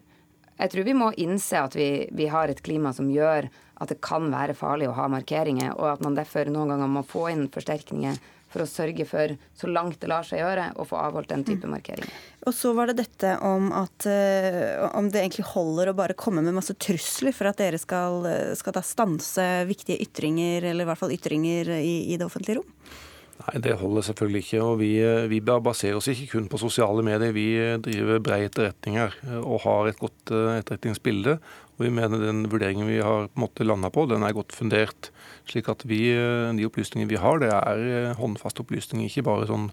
[0.61, 3.47] jeg tror vi må innse at vi, vi, har et klima som gjør
[3.81, 7.01] at det kan være farlig å ha markeringer, og at man derfor noen ganger må
[7.07, 8.19] få inn forsterkninger
[8.51, 11.69] for å sørge for, så langt det lar seg gjøre, å få avholdt den type
[11.69, 11.75] mm.
[11.77, 12.17] markeringer.
[12.49, 16.43] Og så var det dette om at uh, om det egentlig holder å bare komme
[16.43, 18.27] med masse trusler for at dere skal,
[18.59, 22.99] skal da stanse viktige ytringer, eller i hvert fall ytringer i, i det offentlige rom?
[23.41, 24.63] Nei, Det holder selvfølgelig ikke.
[24.63, 24.93] og Vi,
[25.33, 27.33] vi baserer oss ikke kun på sosiale medier.
[27.33, 27.49] Vi
[27.81, 31.39] driver brei etterretning her og har et godt eh, etterretningsbilde.
[31.79, 35.11] Og vi mener den vurderingen vi har på landa på, den er godt fundert.
[35.51, 39.49] Slik at vi, eh, De opplysningene vi har, det er eh, håndfaste opplysninger, ikke bare
[39.51, 39.71] sånn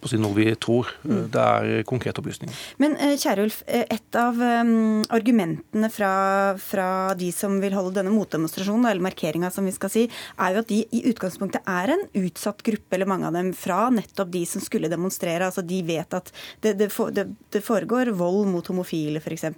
[0.00, 0.88] på å si noe vi tror.
[1.04, 1.22] Mm.
[1.32, 2.56] Det er konkrete opplysninger.
[2.82, 6.12] Men Kjærulf, et av um, argumentene fra,
[6.60, 6.88] fra,
[7.20, 10.06] de som vil holde denne motdemonstrasjonen, eller markeringa som vi skal si,
[10.40, 13.82] er jo at de i utgangspunktet er en utsatt gruppe, eller mange av dem, fra
[13.94, 15.50] nettopp de som skulle demonstrere.
[15.50, 16.32] Altså de vet at
[16.64, 19.48] det, det, det, det foregår vold mot homofile, f.eks.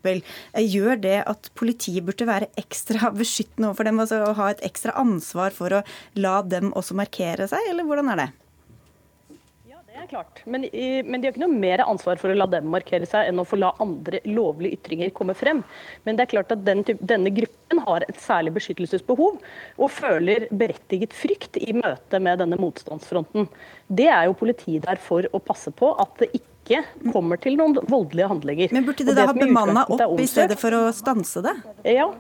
[0.63, 4.97] Gjør det at politiet burde være ekstra beskyttende overfor dem, altså å ha et ekstra
[5.01, 5.85] ansvar for å
[6.19, 8.31] la dem også markere seg, eller hvordan er det?
[10.03, 10.43] Er klart.
[10.45, 13.41] Men, men, de har ikke noe mer ansvar for å la dem markere seg enn
[13.43, 15.63] å få la andre lovlige ytringer komme frem.
[16.07, 19.39] Men det er klart at den, denne gruppen har et særlig beskyttelsesbehov
[19.79, 23.49] og føler berettiget frykt i møte med denne motstandsfronten.
[23.89, 26.83] Det er jo politiet der for å passe på at det ikke
[27.13, 28.75] kommer til noen voldelige handlinger.
[28.75, 31.57] Men burde de da ha bemanna opp i stedet for å stanse det?
[31.91, 32.13] Ja,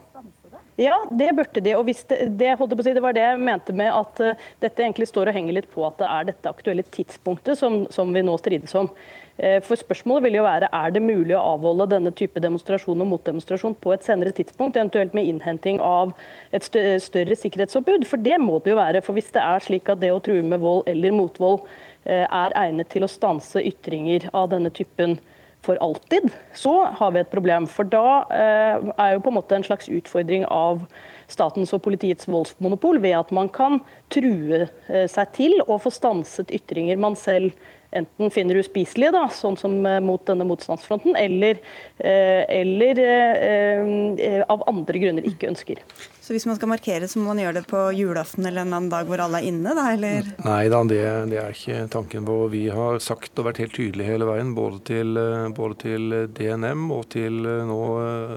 [0.76, 1.74] ja, det burde de.
[1.76, 2.52] og det, det,
[2.84, 5.68] si, det, var det jeg mente med at uh, dette egentlig står og henger litt
[5.72, 8.88] på at det er dette aktuelle tidspunktet som, som vi nå strides om.
[9.36, 13.10] Uh, for Spørsmålet vil jo være er det mulig å avholde denne type demonstrasjon og
[13.10, 16.14] motdemonstrasjon på et senere tidspunkt, eventuelt med innhenting av
[16.56, 18.08] et større sikkerhetsoppbud.
[18.08, 19.04] For det må det jo være.
[19.04, 22.56] For hvis det er slik at det å true med vold eller motvold uh, er
[22.64, 25.18] egnet til å stanse ytringer av denne typen,
[25.62, 27.68] for alltid, så har vi et problem.
[27.70, 30.82] For da eh, er jo på en måte en slags utfordring av
[31.30, 33.78] statens og politiets voldsmonopol ved at man kan
[34.12, 37.54] true eh, seg til å få stanset ytringer man selv
[37.92, 41.60] enten finner uspiselige, sånn som eh, mot denne motstandsfronten, eller,
[41.98, 45.82] eh, eller eh, av andre grunner ikke ønsker.
[46.22, 48.90] Så hvis man skal markere, så må man gjøre det på julaften eller en annen
[48.92, 50.28] dag hvor alle er inne, da, eller?
[50.46, 51.00] Nei da, det,
[51.32, 52.44] det er ikke tanken vår.
[52.52, 55.18] Vi har sagt og vært helt tydelige hele veien, både til,
[55.56, 57.80] både til DNM og til nå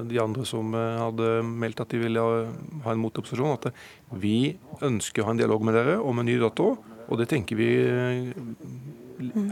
[0.10, 3.70] de andre som hadde meldt at de ville ha en motopposisjon, at
[4.18, 6.72] vi ønsker å ha en dialog med dere om en ny dato.
[7.06, 7.70] Og det tenker vi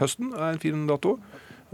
[0.02, 1.20] høsten er en fin dato.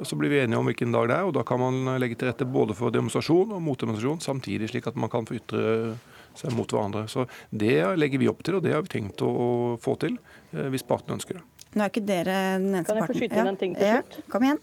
[0.03, 2.27] Så blir vi enige om hvilken dag det er, og da kan man legge til
[2.29, 5.63] rette både for demonstrasjon og motdemonstrasjon samtidig, slik at man kan få ytre
[6.37, 7.05] seg mot hverandre.
[7.11, 10.17] Så Det legger vi opp til, og det har vi tenkt å få til,
[10.53, 11.45] eh, hvis partene ønsker det.
[11.75, 12.97] Nå er ikke dere den eneste parten.
[12.97, 14.19] Kan jeg få skyte inn en ting til slutt?
[14.19, 14.61] Ja, kom igjen.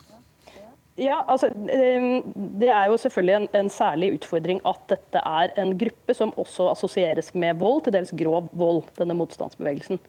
[0.96, 2.22] Ja, altså, eh,
[2.60, 6.70] Det er jo selvfølgelig en, en, særlig utfordring at dette er en gruppe som også
[6.72, 10.00] assosieres med vold, til dels grov vold, denne motstandsbevegelsen.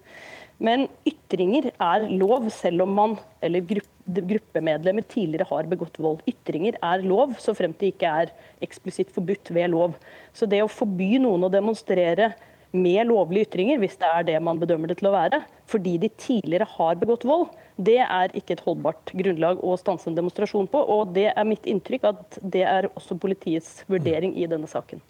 [0.64, 3.62] Men ytringer er lov, selv om man eller
[4.08, 6.24] gruppemedlemmer tidligere har begått vold.
[6.30, 8.32] Ytringer er lov, så fremt det ikke er
[8.66, 9.98] eksplisitt forbudt ved lov.
[10.34, 12.32] Så det å forby noen å demonstrere
[12.78, 16.10] med lovlige ytringer, hvis det er det man bedømmer det til å være, fordi de
[16.20, 20.82] tidligere har begått vold, det er ikke et holdbart grunnlag å stanse en demonstrasjon på.
[20.82, 25.04] Og det er mitt inntrykk at det er også politiets vurdering i denne saken.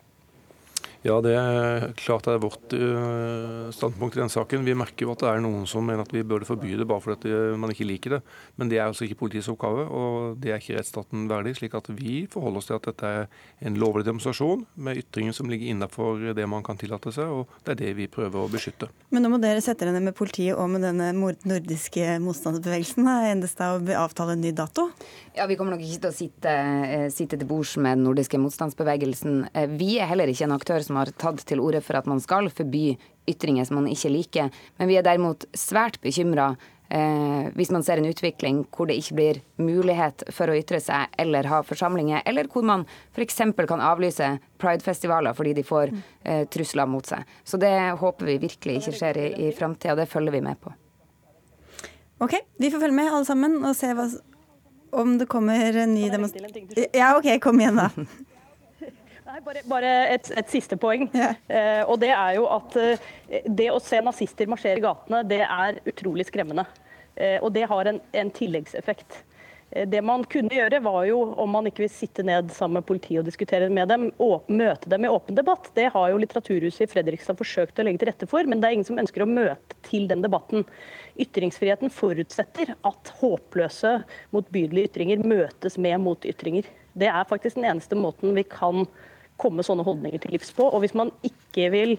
[1.07, 4.65] Ja, det er klart det er vårt uh, standpunkt i den saken.
[4.67, 7.03] Vi merker jo at det er noen som mener at vi burde forby det bare
[7.03, 8.19] fordi man ikke liker det.
[8.59, 11.55] Men det er altså ikke politiets oppgave, og det er ikke rettsstaten verdig.
[11.61, 13.29] slik at vi forholder oss til at dette er
[13.69, 17.77] en lovlig demonstrasjon med ytringer som ligger innenfor det man kan tillate seg, og det
[17.77, 18.91] er det vi prøver å beskytte.
[19.15, 23.07] Men nå må dere sette dere ned med politiet og med denne nordiske motstandsbevegelsen.
[23.31, 24.89] Endes det å avtale en ny dato?
[25.37, 28.39] Ja, Vi kommer nok ikke til å sitte, eh, sitte til bords med den nordiske
[28.41, 29.49] motstandsbevegelsen.
[29.53, 32.21] Eh, vi er heller ikke en aktør som har tatt til orde for at man
[32.23, 34.49] skal forby ytringer som man ikke liker.
[34.79, 36.53] Men vi er derimot svært bekymra
[36.89, 41.13] eh, hvis man ser en utvikling hvor det ikke blir mulighet for å ytre seg
[41.19, 42.85] eller ha forsamlinger, eller hvor man
[43.15, 43.41] f.eks.
[43.67, 44.31] kan avlyse
[44.61, 45.93] pridefestivaler fordi de får
[46.23, 47.27] eh, trusler mot seg.
[47.43, 49.97] Så det håper vi virkelig ikke skjer i, i framtida.
[49.99, 50.73] Det følger vi med på.
[52.23, 54.07] OK, vi får følge med alle sammen og se hva
[54.97, 57.91] om det kommer en ny demonstrasjon Ja, OK, kom igjen, da.
[59.27, 61.09] Nei, bare, bare et, et, siste poeng.
[61.11, 61.39] Yeah.
[61.51, 63.07] Eh, og det er jo at eh,
[63.43, 66.63] det å se nazister marsjere i gatene, det er utrolig skremmende.
[67.17, 69.17] Eh, og det har en, en tilleggseffekt.
[69.71, 72.87] Eh, det man kunne gjøre, var jo, om man ikke vil sitte ned sammen med
[72.87, 75.67] politiet og diskutere med dem, og møte dem i åpen debatt.
[75.75, 78.77] Det har jo Litteraturhuset i Fredrikstad forsøkt å legge til rette for, men det er
[78.77, 80.63] ingen som ønsker å møte til den debatten.
[81.19, 83.97] Ytringsfriheten forutsetter at håpløse,
[84.31, 86.71] motbydelige ytringer møtes med motytringer.
[86.97, 88.87] Det er faktisk den eneste måten vi kan
[89.41, 90.67] komme sånne holdninger til livs på.
[90.67, 91.97] Og hvis man ikke vil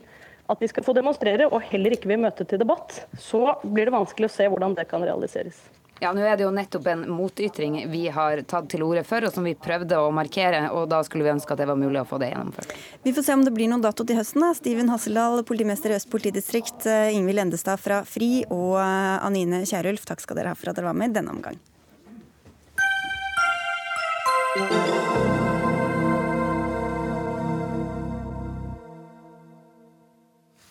[0.49, 3.97] at vi skal få demonstrere, og heller ikke vil møte til debatt, så blir det
[3.97, 5.59] vanskelig å se hvordan det kan realiseres.
[5.99, 9.35] Ja, nå er det jo nettopp en motytring vi har tatt til orde for, og
[9.35, 10.69] som vi prøvde å markere.
[10.71, 12.75] og Da skulle vi ønske at det var mulig å få det gjennomført.
[13.03, 14.45] Vi får se om det blir noen dato til høsten.
[14.47, 14.53] da.
[14.55, 20.07] Steven Hasseldal, politimester i Øst politidistrikt, eh, Ingvild Endestad fra FRI og eh, Anine Kierulf,
[20.07, 21.59] takk skal dere ha for at dere var med i denne omgang.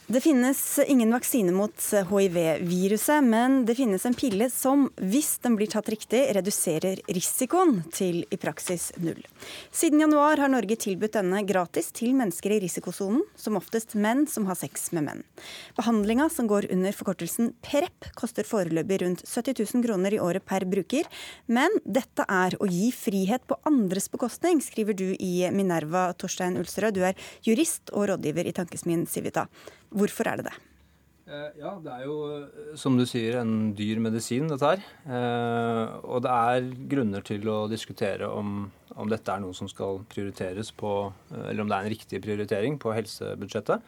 [0.09, 5.67] Det finnes ingen vaksine mot hiv-viruset, men det finnes en pille som, hvis den blir
[5.67, 9.19] tatt riktig, reduserer risikoen til i praksis null.
[9.67, 14.47] Siden januar har Norge tilbudt denne gratis til mennesker i risikosonen, som oftest menn som
[14.47, 15.25] har sex med menn.
[15.75, 20.63] Behandlinga, som går under forkortelsen PREP, koster foreløpig rundt 70 000 kroner i året per
[20.71, 21.09] bruker,
[21.51, 26.95] men dette er å gi frihet på andres bekostning, skriver du i Minerva, Torstein Ulsterød.
[26.95, 29.49] Du er jurist og rådgiver i tankesmien Civita.
[29.93, 30.57] Hvorfor er det det?
[31.27, 34.83] Eh, ja, det er jo eh, som du sier en dyr medisin, dette her.
[35.11, 40.05] Eh, og det er grunner til å diskutere om, om dette er noe som skal
[40.07, 40.93] prioriteres på
[41.35, 43.83] Eller om det er en riktig prioritering på helsebudsjettet.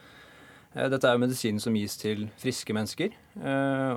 [0.70, 3.16] Dette er jo medisin som gis til friske mennesker.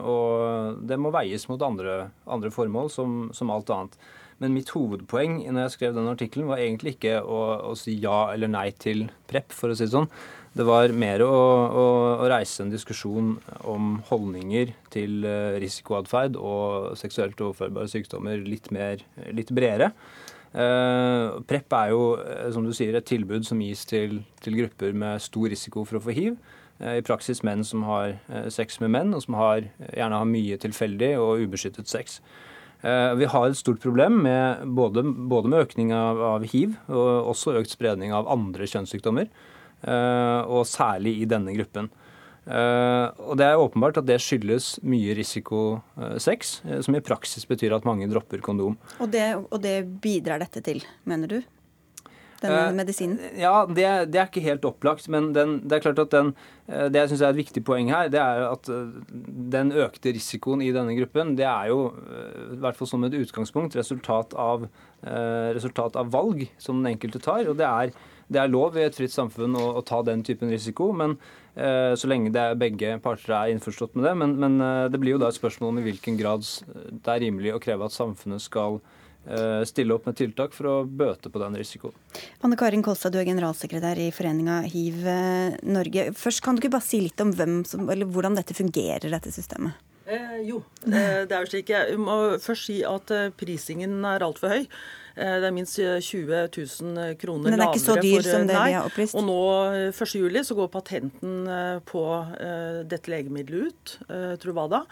[0.10, 3.94] Og det må veies mot andre, andre formål, som, som, alt annet.
[4.42, 8.32] Men mitt hovedpoeng når jeg skrev den artikkelen, var egentlig ikke å, å si ja
[8.34, 10.10] eller nei til PREP, for å si det sånn.
[10.54, 11.84] Det var mer å, å,
[12.22, 13.32] å, reise en diskusjon
[13.66, 19.02] om holdninger til eh, risikoatferd og seksuelt overførbare sykdommer litt, mer,
[19.34, 19.90] litt bredere.
[20.54, 24.94] Eh, PREP er jo, eh, som du sier, et tilbud som gis til, til grupper
[24.94, 26.38] med stor risiko for å få hiv.
[26.78, 30.30] Eh, I praksis menn som har eh, sex med menn, og som har, gjerne har
[30.30, 32.22] mye tilfeldig og ubeskyttet sex.
[32.84, 37.54] Vi har et stort problem med både, både med økning av, av hiv og også
[37.62, 39.30] økt spredning av andre kjønnssykdommer.
[39.84, 41.92] Eh, og særlig i denne gruppen.
[42.44, 47.72] Uh, og Det er åpenbart at det skyldes mye risikosex, uh, som i praksis betyr
[47.72, 48.76] at mange dropper kondom.
[49.00, 51.38] Og det, og det bidrar dette til, mener du?
[52.44, 53.16] Denne medisinen?
[53.40, 55.08] Ja, det, det, er ikke helt opplagt.
[55.08, 56.34] Men den, det er klart at den,
[56.68, 58.68] det jeg syns er et viktig poeng her, det er at
[59.56, 61.94] den økte risikoen i denne gruppen, det er jo
[62.52, 64.68] i hvert fall som et utgangspunkt resultat av,
[65.56, 67.48] resultat av valg som den enkelte tar.
[67.48, 67.96] og det er
[68.32, 71.18] det er lov i et fritt samfunn å, å ta den typen risiko, men
[71.56, 74.16] eh, så lenge det er begge parter er innforstått med det.
[74.20, 77.24] Men, men eh, det blir jo da et spørsmål om i hvilken grad det er
[77.26, 78.80] rimelig å kreve at samfunnet skal
[79.28, 81.96] eh, stille opp med tiltak for å bøte på den risikoen.
[82.44, 86.10] Anne Karin Kolstad, du er generalsekretær i foreninga Hiv eh, Norge.
[86.18, 87.34] Først Kan du ikke bare si litt om
[87.68, 89.80] som, hvordan dette fungerer, dette systemet?
[90.04, 91.72] Eh, jo, eh, det er jo slik.
[91.72, 94.68] Jeg må først si at prisingen er altfor høy.
[95.16, 97.52] Eh, det er minst 20 eh, 000 eh, kroner lavere.
[97.52, 99.18] Men den er ikke så dyr for, som det nei, vi har opplyst?
[99.18, 99.42] Og nå
[99.94, 101.36] 1.7 så går patenten
[101.90, 102.06] på
[102.90, 103.98] dette legemiddelet ut,
[104.42, 104.84] Truvada.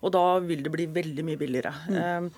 [0.00, 1.72] Og da vil det bli veldig mye billigere.
[1.92, 2.28] Mm.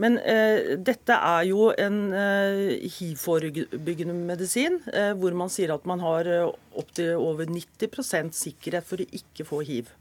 [0.00, 6.00] Men eh, dette er jo en eh, hiv-forebyggende medisin, eh, hvor man sier at man
[6.00, 6.30] har
[6.72, 9.92] opptil over 90% sikkerhet for å ikke få hiv.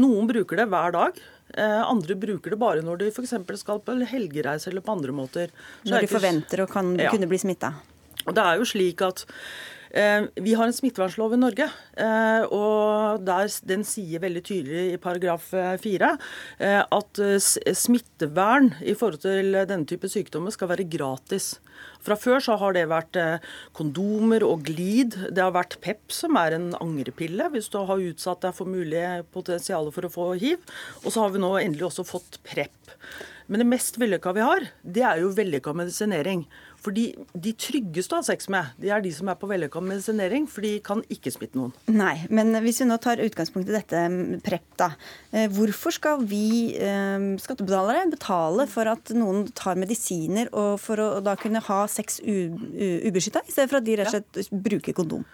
[0.00, 1.20] Noen bruker det hver dag.
[1.54, 3.36] Eh, andre bruker det bare når de f.eks.
[3.60, 5.54] skal på helgereise eller på andre måter.
[5.84, 7.12] Så når de forventer å kan, ja.
[7.14, 7.72] kunne bli smitta?
[8.26, 9.24] Og det er jo slik at
[9.96, 11.66] vi har en smittevernlov i Norge,
[11.96, 15.48] eh, og der, den sier veldig tydelig i paragraf
[15.82, 16.10] 4
[16.58, 21.54] eh, at eh, smittevern i forhold til denne type sykdommer skal være gratis.
[22.06, 25.16] Fra før så har det vært eh, kondomer og glid.
[25.30, 29.04] Det har vært PEP, som er en angrepille hvis du har utsatt deg for mulig
[29.34, 30.60] potensial for å få hiv.
[31.04, 32.94] Og så har vi nå endelig også fått PREP.
[33.46, 36.46] Men det mest vellykka vi har, det er jo vellykka medisinering.
[36.86, 40.46] Fordi de tryggeste å ha sex med, de er de som er på vellykka medisinering,
[40.50, 41.74] for de kan ikke smitte noen.
[41.90, 44.04] Nei, men hvis vi nå tar utgangspunkt i dette
[44.46, 44.92] PREP, da.
[45.32, 51.10] Eh, hvorfor skal vi eh, skattebetalere betale for at noen tar medisiner og for å
[51.26, 55.26] da kunne ha sex ubeskytta, i stedet for at de rett og slett bruker kondom?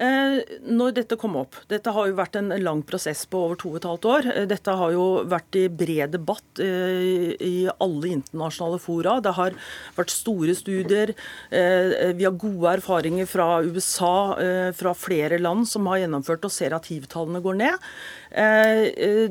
[0.00, 3.72] Eh, når dette kom opp Dette har jo vært en lang prosess på over to
[3.74, 4.28] og et halvt år.
[4.32, 9.18] Eh, dette har jo vært i bred debatt eh, i alle internasjonale fora.
[9.20, 9.58] Det har
[9.98, 11.12] vært store studier.
[11.50, 16.88] Vi har gode erfaringer fra USA, fra flere land som har gjennomført og ser at
[16.90, 17.88] hiv-tallene går ned.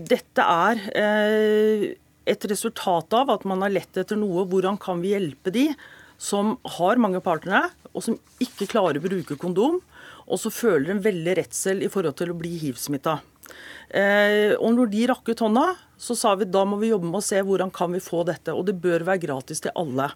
[0.10, 0.82] Dette er
[2.30, 4.46] et resultat av at man har lett etter noe.
[4.50, 5.70] Hvordan kan vi hjelpe de
[6.20, 9.80] som har mange partnere, og som ikke klarer å bruke kondom,
[10.30, 13.18] og så føler en veldig redsel i forhold til å bli hiv-smitta.
[13.90, 15.66] Eh, og når de rakk ut hånda,
[16.00, 18.54] så sa vi da må vi jobbe med å se hvordan kan vi få dette.
[18.54, 20.12] Og det bør være gratis til alle.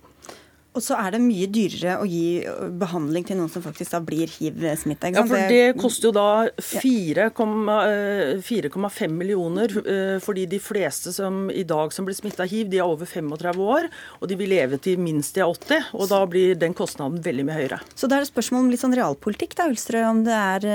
[0.74, 2.42] Og så er det mye dyrere å gi
[2.82, 5.12] behandling til noen som faktisk da blir hiv-smitta.
[5.14, 11.66] Ja, for det koster jo da 4,5 eh, millioner, eh, fordi de fleste som i
[11.68, 14.80] dag som blir smitta av hiv, de er over 35 år, og de vil leve
[14.82, 17.80] til minst de er 80, og da blir den kostnaden veldig mye høyere.
[17.94, 20.70] Så da er det spørsmål om litt sånn realpolitikk, da, Ulstrø, om det er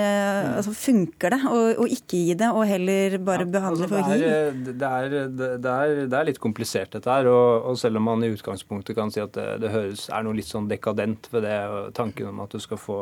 [0.59, 4.15] altså Funker det å, å, ikke gi det, og heller bare ja, behandle altså, for
[4.15, 4.23] hiv?
[4.79, 8.25] Det er, det, er, det er, litt komplisert dette her, og, og, selv om man
[8.25, 11.59] i utgangspunktet kan si at det, det høres er noe litt sånn dekadent ved det,
[11.99, 12.99] tanken om at du skal få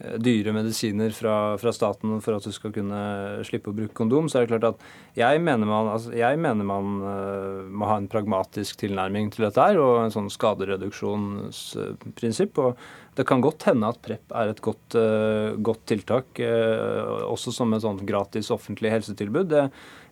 [0.00, 3.00] dyre medisiner fra, fra, staten for at du skal kunne
[3.44, 4.78] slippe å bruke kondom, så er det klart at
[5.18, 9.60] jeg mener man, altså, jeg mener man uh, må ha en pragmatisk tilnærming til dette
[9.60, 12.58] her, og en sånn skadereduksjonsprinsipp.
[12.64, 12.70] og
[13.18, 17.68] det kan godt hende at PREP er et godt, uh, godt tiltak, uh, også som
[17.76, 19.48] et sånn gratis offentlig helsetilbud.
[19.52, 19.64] Det,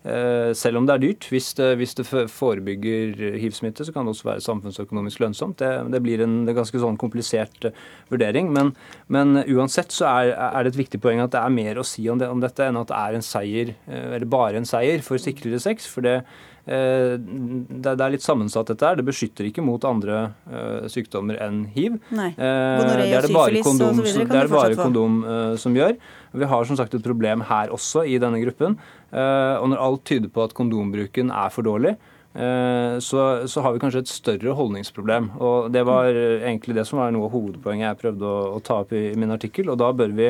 [0.02, 1.26] selv om det er dyrt.
[1.32, 5.58] Hvis det, hvis det forebygger hivsmitte, så kan det også være samfunnsøkonomisk lønnsomt.
[5.60, 7.70] Det, det blir en det ganske sånn komplisert
[8.12, 8.52] vurdering.
[8.54, 8.72] Men,
[9.12, 12.06] men uansett så er, er, det et viktig poeng at det er mer å si
[12.08, 15.20] om, det, om dette enn at det er en seier, eller bare en seier for
[15.22, 15.90] sikrere sex.
[15.90, 16.20] for det
[16.68, 18.98] Eh, det er litt sammensatt, dette her.
[19.00, 20.20] Det beskytter ikke mot andre
[20.50, 21.96] eh, sykdommer enn hiv.
[22.12, 22.30] Nei.
[22.34, 25.20] Eh, det er det bare kondom, det det bare kondom
[25.60, 25.96] som gjør.
[26.38, 28.76] Vi har som sagt et problem her også i denne gruppen.
[29.08, 31.94] Og når alt tyder på at kondombruken er for dårlig,
[32.36, 35.30] så, så, har vi kanskje et større holdningsproblem.
[35.40, 38.82] Og Det var egentlig det som var noe av hovedpoenget jeg prøvde å, å ta
[38.84, 39.72] opp i, i min artikkel.
[39.72, 40.28] og da bør vi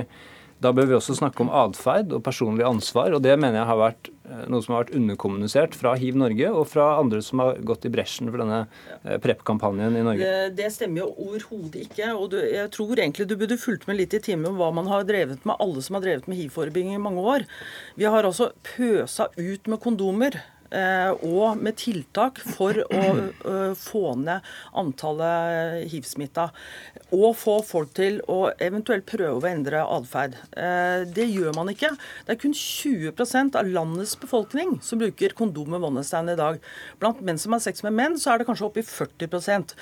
[0.62, 3.14] da bør vi også snakke om atferd og personlig ansvar.
[3.14, 6.50] og Det mener jeg har vært eh, noe som har vært underkommunisert fra Hiv Norge
[6.50, 8.64] og fra andre som har gått i bresjen for denne
[9.04, 10.26] eh, PREP-kampanjen i Norge.
[10.26, 12.10] Det, det stemmer jo overhodet ikke.
[12.14, 14.90] og du, Jeg tror egentlig du burde fulgt med litt i timen om hva man
[14.90, 17.46] har drevet med, alle som har drevet med hiv-forebygging i mange år.
[17.98, 20.42] Vi har altså pøsa ut med kondomer
[21.24, 23.02] og med tiltak for å
[23.52, 24.44] eh, få ned
[24.76, 26.48] antallet hiv-smitta.
[27.16, 30.36] Og få folk til å eventuelt prøve å endre atferd.
[30.52, 31.94] Eh, det gjør man ikke.
[32.26, 36.60] Det er kun 20% av landets befolkning som bruker kondom med vannestein i dag.
[37.00, 39.74] Blant menn som har sex med menn, så er det kanskje oppe i 40%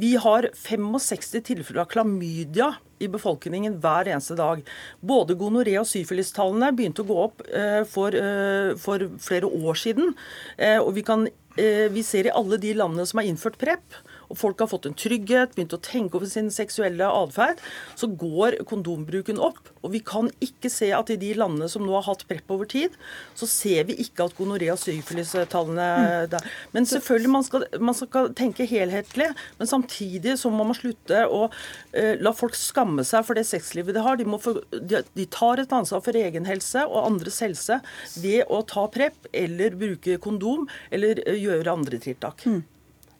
[0.00, 4.62] Vi har 65 tilfeller av klamydia i befolkningen hver eneste dag.
[5.00, 10.14] Både gonoré- og syfilistallene begynte å gå opp eh, for, eh, for, flere år siden.
[10.56, 11.26] Eh, og vi, kan,
[11.56, 13.98] vi ser i alle de landene som har innført PREP,
[14.28, 17.60] og folk har fått en trygghet, begynt å tenke over sin seksuelle atferd,
[17.98, 19.70] så går kondombruken opp.
[19.82, 22.68] Og vi kan ikke se at i de landene som nå har hatt PREP over
[22.68, 22.94] tid,
[23.38, 26.30] så ser vi ikke at gonoré- og syfilistallene mm.
[26.34, 26.48] der.
[26.74, 31.46] Men selvfølgelig, man skal, man skal, tenke helhetlig, men samtidig så må man slutte å
[31.48, 34.20] uh, la folk skamme seg for det sexlivet de har.
[34.20, 37.80] De, for, de, de, tar et ansvar for egen helse og andres helse
[38.20, 42.44] ved å ta PREP eller bruke kondom eller uh, gjøre andre tiltak.
[42.48, 42.66] Mm.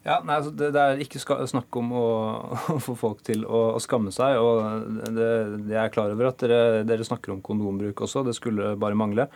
[0.09, 2.09] Ja, nei, altså det, det, er ikke snakk om å,
[2.75, 4.41] å, få folk til å, å skamme seg.
[4.41, 5.29] og det,
[5.67, 8.99] det, Jeg er klar over at dere, dere, snakker om kondombruk også, det skulle bare
[8.99, 9.29] mangle.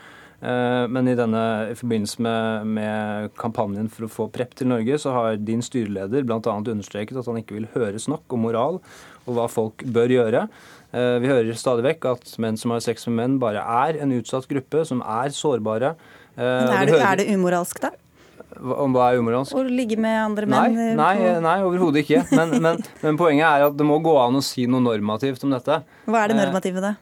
[0.42, 4.98] Eh, men i, denne, i forbindelse med, med, kampanjen for å få PREP til Norge,
[4.98, 6.40] så har din styreleder bl.a.
[6.58, 8.80] understreket at han ikke vil høre snakk om moral
[9.22, 10.46] og hva folk bør gjøre.
[10.92, 14.16] Eh, vi hører stadig vekk at menn som har sex med menn, bare er en
[14.16, 15.94] utsatt gruppe, som er sårbare.
[16.34, 17.92] Eh, men er det, er det umoralsk, da?
[18.60, 19.54] Om hva er umoralsk?
[19.56, 20.74] Å ligge med andre menn?
[20.76, 22.24] Nei, nei, nei overhodet ikke.
[22.36, 25.54] Men, men, men, poenget er at det må gå an å si noe normativt om
[25.54, 25.80] dette.
[26.04, 26.94] Hva er det normative, da?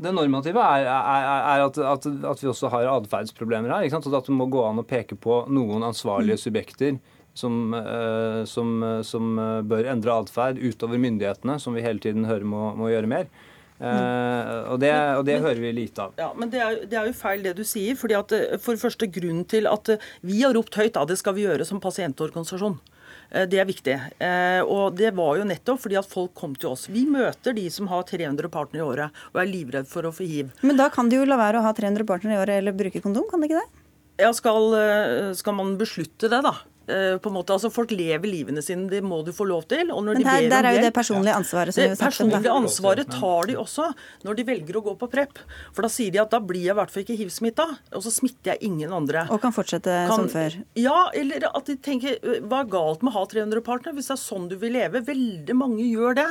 [0.00, 3.86] Det normative er, er, er at, at, at, vi også har atferdsproblemer her.
[3.86, 4.08] Ikke sant?
[4.12, 6.44] At det må gå an å peke på noen ansvarlige mm.
[6.44, 7.00] subjekter
[7.36, 7.74] som,
[8.48, 8.72] som,
[9.06, 9.28] som
[9.70, 13.28] bør endre atferd utover myndighetene, som vi hele tiden hører må, må gjøre mer.
[13.80, 16.16] Uh, og, det, og det men, hører vi lite av.
[16.20, 17.96] Ja, men det er, det er, jo feil det du sier.
[17.96, 21.06] fordi at eh, For det første grunnen til at eh, vi har ropt høyt, da,
[21.08, 22.80] det skal vi gjøre som pasientorganisasjon.
[23.30, 23.94] Det er viktig.
[24.66, 26.88] Og det var jo nettopp fordi at folk kom til oss.
[26.90, 30.26] Vi møter de som har 300 partnere i året og er livredd for å få
[30.26, 30.48] hiv.
[30.66, 33.02] Men da kan de jo la være å ha 300 partnere i året eller bruke
[33.04, 33.84] kondom, kan de ikke det?
[34.24, 34.74] Ja, skal,
[35.38, 36.56] skal man beslutte det, da?
[36.88, 39.92] Eh, på en måte, altså Folk lever livene sine, det må du få lov til.
[39.92, 43.56] Men de der, der er jo det personlige ansvaret som det personlige ansvaret tar de
[43.60, 43.90] også
[44.26, 45.42] når de velger å gå på PREP.
[45.76, 48.12] For da sier de at da blir jeg i hvert fall ikke hiv-smitta, og så
[48.14, 49.26] smitter jeg ingen andre.
[49.30, 50.56] Og kan fortsette kan, som før.
[50.78, 52.18] Ja, eller at de tenker
[52.48, 55.04] hva er galt med å ha 300 partnere hvis det er sånn du vil leve?
[55.06, 56.28] Veldig mange gjør det.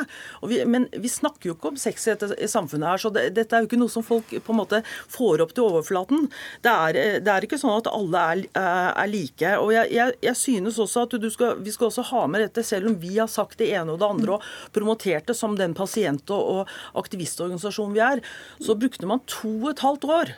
[0.50, 3.56] Vi, men vi snakker jo ikke om sex i dette samfunnet her, så det, dette
[3.56, 4.82] er jo ikke noe som folk på en måte
[5.14, 6.28] får opp til overflaten.
[6.66, 9.56] Det er, det er ikke sånn at alle er, er like.
[9.62, 12.89] og jeg, jeg, jeg synes også at skal, vi skal også ha med dette, selv
[12.89, 14.43] om vi har sagt det ene og det andre og
[14.76, 18.22] promotert det som den pasient- og aktivistorganisasjonen vi er,
[18.60, 20.38] så brukte man to og et halvt år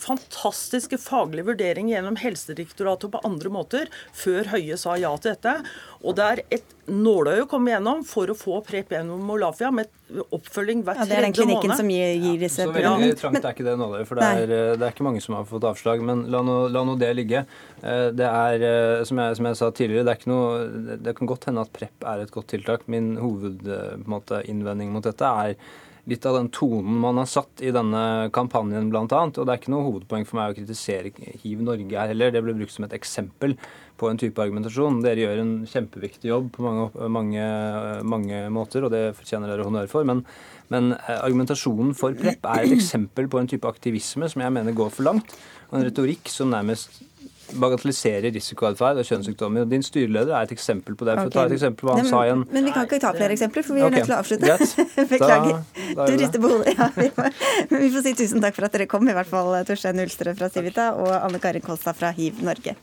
[0.00, 5.54] fantastiske faglige vurderinger gjennom Helsedirektoratet og på andre måter før Høie sa ja til dette.
[6.02, 9.90] Og det er et nåløye å komme gjennom for å få PREP gjennom Molafia med
[10.32, 11.04] oppfølging hver tredje måned.
[11.04, 11.80] Ja, det er den klinikken måned.
[11.82, 14.52] som gir, gir disse ja, Så veldig trangt er ikke det nåløyet, for det er,
[14.52, 16.04] det er, ikke mange som har fått avslag.
[16.06, 17.44] Men la nå, la nå det ligge.
[17.82, 21.16] Eh, det er, eh, som jeg, som jeg, sa tidligere, det er ikke noe Det
[21.18, 22.88] kan godt hende at PREP er et godt tiltak.
[22.88, 25.58] Min hovedinnvending eh, mot dette er
[26.08, 29.04] litt av den tonen man har satt i denne kampanjen, bl.a.
[29.04, 32.32] Og det er ikke noe hovedpoeng for meg å kritisere Hiv Norge her heller.
[32.32, 33.56] Det ble brukt som et eksempel
[33.98, 35.02] på en type argumentasjon.
[35.04, 37.48] Dere gjør en kjempeviktig jobb på mange, mange,
[38.06, 40.06] mange måter, og det fortjener dere honnør for.
[40.08, 40.24] Men,
[40.72, 44.76] men, eh, argumentasjonen for PREP er et eksempel på en type aktivisme som jeg mener
[44.76, 45.36] går for langt.
[45.68, 47.02] Og en retorikk som nærmest
[47.56, 49.64] bagatelliserer risikoatferd og kjønnssykdommer.
[49.70, 51.16] Din styreleder er et eksempel på det.
[51.18, 51.36] For okay.
[51.38, 53.36] ta et eksempel på hva han sa i en Men vi kan ikke ta flere
[53.36, 53.98] eksempler, for vi er okay.
[53.98, 54.84] nødt til å avslutte.
[55.14, 55.58] Beklager.
[55.78, 56.76] Da, da du rister på hodet.
[56.78, 57.42] Ja, vi, får,
[57.74, 60.52] vi får si tusen takk for at dere kom, i hvert fall Torstein Ulstrø fra
[60.52, 62.76] Civita og Anne Karin Kolstad fra Hiv Norge.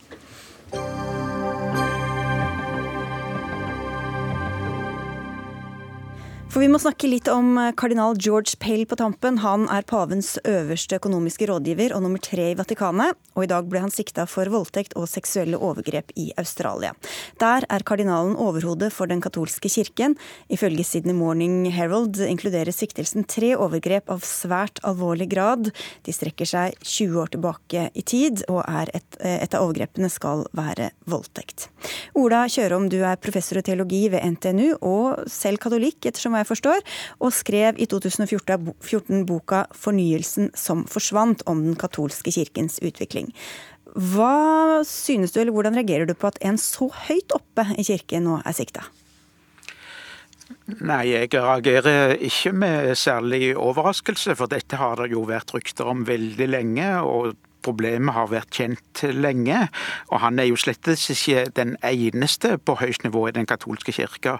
[6.56, 9.42] For vi må snakke litt om eh, kardinal George Pell på tampen.
[9.42, 13.12] Han er pavens øverste økonomiske rådgiver og nummer tre i Vatikanet.
[13.36, 16.94] Og i dag ble han sikta for voldtekt og seksuelle overgrep i Australia.
[17.42, 20.14] Der er kardinalen overhodet for den katolske kirken.
[20.48, 25.68] Ifølge Sydney Morning Herald inkluderer siktelsen tre overgrep av svært alvorlig grad.
[26.08, 30.46] De strekker seg 20 år tilbake i tid, og et, eh, et av overgrepene skal
[30.56, 31.68] være voldtekt.
[32.16, 36.54] Ola Kjørom, du er professor i teologi ved NTNU og selv katolikk, ettersom jeg jeg
[36.54, 36.82] forstår,
[37.20, 43.34] og skrev i 2014 boka 'Fornyelsen som forsvant' om den katolske kirkens utvikling.
[43.96, 48.24] Hva synes du, eller hvordan reagerer du på at en så høyt oppe i kirken
[48.28, 48.84] nå er sikta?
[50.66, 56.04] Nei, jeg reagerer ikke med særlig overraskelse, for dette har det jo vært rykter om
[56.06, 56.90] veldig lenge.
[57.02, 57.34] og
[57.66, 59.66] problemet har vært kjent lenge.
[60.12, 64.38] Og han er jo slett ikke den eneste på høyt nivå i den katolske kirka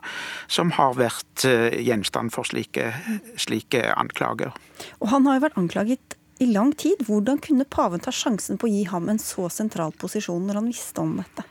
[0.53, 2.93] som har vært eh, gjenstand for slike,
[3.41, 4.55] slike anklager.
[5.01, 7.03] Og han har jo vært anklaget i lang tid.
[7.09, 10.73] Hvordan kunne paven ta sjansen på å gi ham en så sentral posisjon når han
[10.73, 11.47] visste om dette?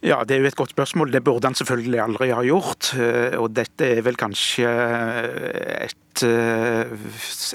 [0.00, 1.12] Ja, Det er jo et godt spørsmål.
[1.12, 2.94] Det burde han selvfølgelig aldri ha gjort.
[2.96, 4.70] Eh, og dette er vel kanskje
[5.84, 6.90] et uh,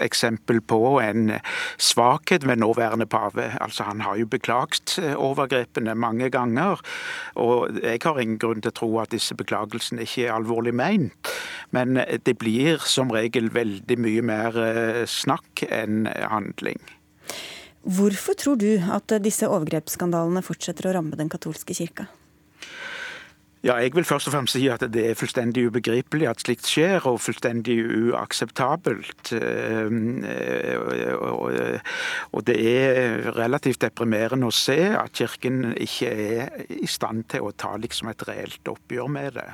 [0.04, 1.36] eksempel på en
[1.78, 3.52] svakhet ved nåværende pave.
[3.62, 6.82] Altså, Han har jo beklaget eh, overgrepene mange ganger.
[7.36, 11.32] Og jeg har ingen grunn til å tro at disse beklagelsene ikke er alvorlig ment.
[11.72, 14.60] Men det blir som regel veldig mye mer
[15.10, 16.80] snakk enn handling.
[17.86, 22.08] Hvorfor tror du at disse overgrepsskandalene fortsetter å ramme den katolske kirka?
[23.66, 27.08] Ja, Jeg vil først og fremst si at det er fullstendig ubegripelig at slikt skjer,
[27.10, 27.80] og fullstendig
[28.12, 29.32] uakseptabelt.
[29.34, 30.22] Ehm,
[32.30, 37.56] og det er relativt deprimerende å se at Kirken ikke er i stand til å
[37.58, 39.50] ta liksom et reelt oppgjør med det.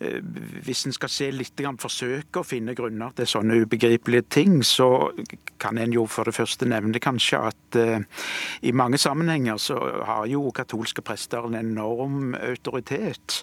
[0.00, 0.20] Eh,
[0.64, 5.10] hvis en skal se litt, forsøke å finne grunner til sånne ubegripelige ting, så
[5.58, 8.24] kan en jo for det første nevne kanskje at uh,
[8.60, 13.40] i mange sammenhenger så har jo katolske prester en enorm autoritet.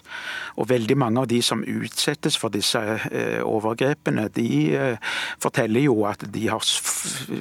[0.54, 4.94] Og veldig mange av de som utsettes for disse uh, overgrepene, de
[5.42, 6.62] forteller jo at de har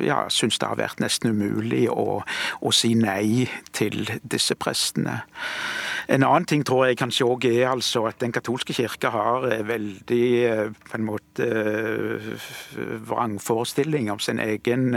[0.02, 2.24] ja, syns det har vært nesten umulig å,
[2.62, 3.46] å si nei
[3.78, 5.22] til disse prestene.
[6.08, 9.64] En annen ting tror jeg kanskje òg er altså at Den katolske kirke har eh,
[9.68, 12.48] veldig eh, på en måte eh,
[13.08, 14.92] vrangforestilling om sin egen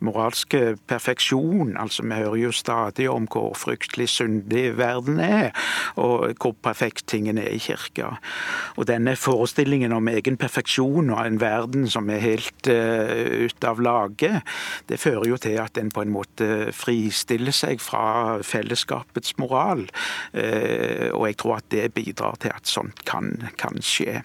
[0.00, 1.76] moralske perfeksjon.
[1.80, 5.50] Altså Vi hører jo stadig om hvor fryktelig syndig verden er,
[5.96, 8.16] og hvor perfekt tingene er i kirka.
[8.76, 13.80] Og denne forestillingen om egen perfeksjon og en verden som er helt uh, ute av
[13.82, 14.30] lage,
[14.88, 19.86] det fører jo til at en på en måte fristiller seg fra fellesskapets moral.
[20.32, 24.22] Eh, og jeg tror at det bidrar til at sånt kan, kan skje.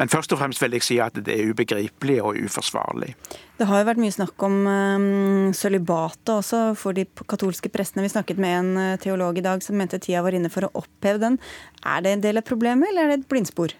[0.00, 3.12] Men først og fremst vil jeg si at det er ubegripelig og uforsvarlig.
[3.60, 8.04] Det har jo vært mye snakk om um, sølibatet også for de katolske prestene.
[8.06, 10.72] Vi snakket med en eh, teolog i dag som mente tida var inne for å
[10.82, 11.38] oppheve den.
[11.84, 13.76] Er det en del av problemet, eller er det et blindspor?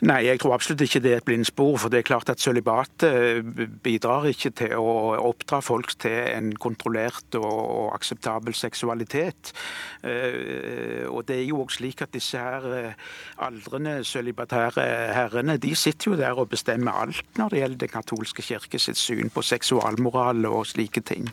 [0.00, 1.74] Nei, jeg tror absolutt ikke det er et blindspor.
[1.82, 3.42] For det er klart at sølibat eh,
[3.84, 4.92] bidrar ikke til å
[5.28, 9.52] oppdra folk til en kontrollert og akseptabel seksualitet.
[10.00, 13.10] Eh, og det er jo også slik at disse her eh,
[13.44, 14.86] aldrende sølibatære
[15.16, 18.98] herrene, de sitter jo der og bestemmer alt når det gjelder Den katolske kirke sitt
[18.98, 21.28] syn på seksualmoral og slike ting.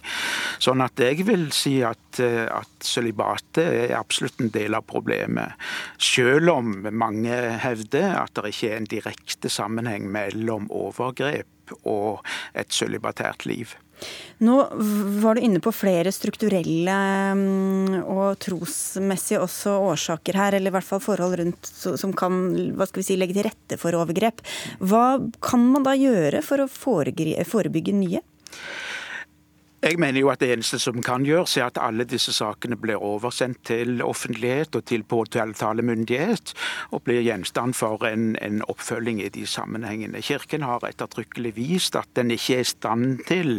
[0.59, 5.55] Sånn at jeg vil si at, at sølibatet er absolutt en del av problemet.
[6.01, 12.24] Selv om mange hevder at det ikke ikke en direkte sammenheng mellom overgrep og
[12.58, 13.76] et sølibatært liv.
[14.45, 14.55] Nå
[15.24, 16.97] var du inne på flere strukturelle
[17.38, 22.38] mm, og trosmessige også årsaker her, eller i hvert fall forhold rundt som kan
[23.01, 24.43] si, legge til rette for overgrep.
[24.86, 28.22] Hva kan man da gjøre for å forebygge nye?
[29.78, 32.98] Jeg mener jo at det eneste som kan gjøres, er at alle disse sakene blir
[32.98, 36.54] oversendt til offentlighet og til påtalemyndighet,
[36.98, 40.22] og blir gjenstand for en, en oppfølging i de sammenhengene.
[40.26, 43.52] Kirken har ettertrykkelig vist at den ikke er i stand til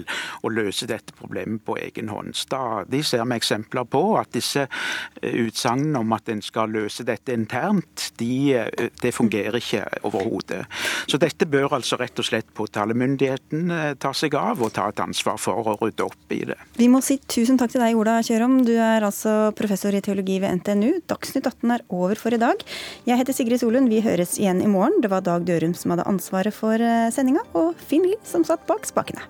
[0.43, 2.35] å løse dette problemet på egen hånd.
[2.35, 7.31] Stadig ser vi eksempler på at disse eh, utsagnene om at en skal løse dette
[7.31, 10.64] internt, de, eh, det fungerer ikke overhodet.
[11.07, 15.07] Så dette bør altså rett og slett påtalemyndigheten eh, ta seg av og ta et
[15.07, 16.59] ansvar for å rydde opp i det.
[16.78, 18.61] Vi må si tusen takk til deg, Ola Kjørom.
[18.66, 21.02] Du er altså professor i teologi ved NTNU.
[21.11, 22.64] Dagsnytt 18 er over for i dag.
[23.09, 23.92] Jeg heter Sigrid Solund.
[23.92, 25.00] Vi høres igjen i morgen.
[25.04, 28.66] Det var Dag Dørum som hadde ansvaret for eh, sendinga, og Finn Lie som satt
[28.68, 29.24] bak spakene.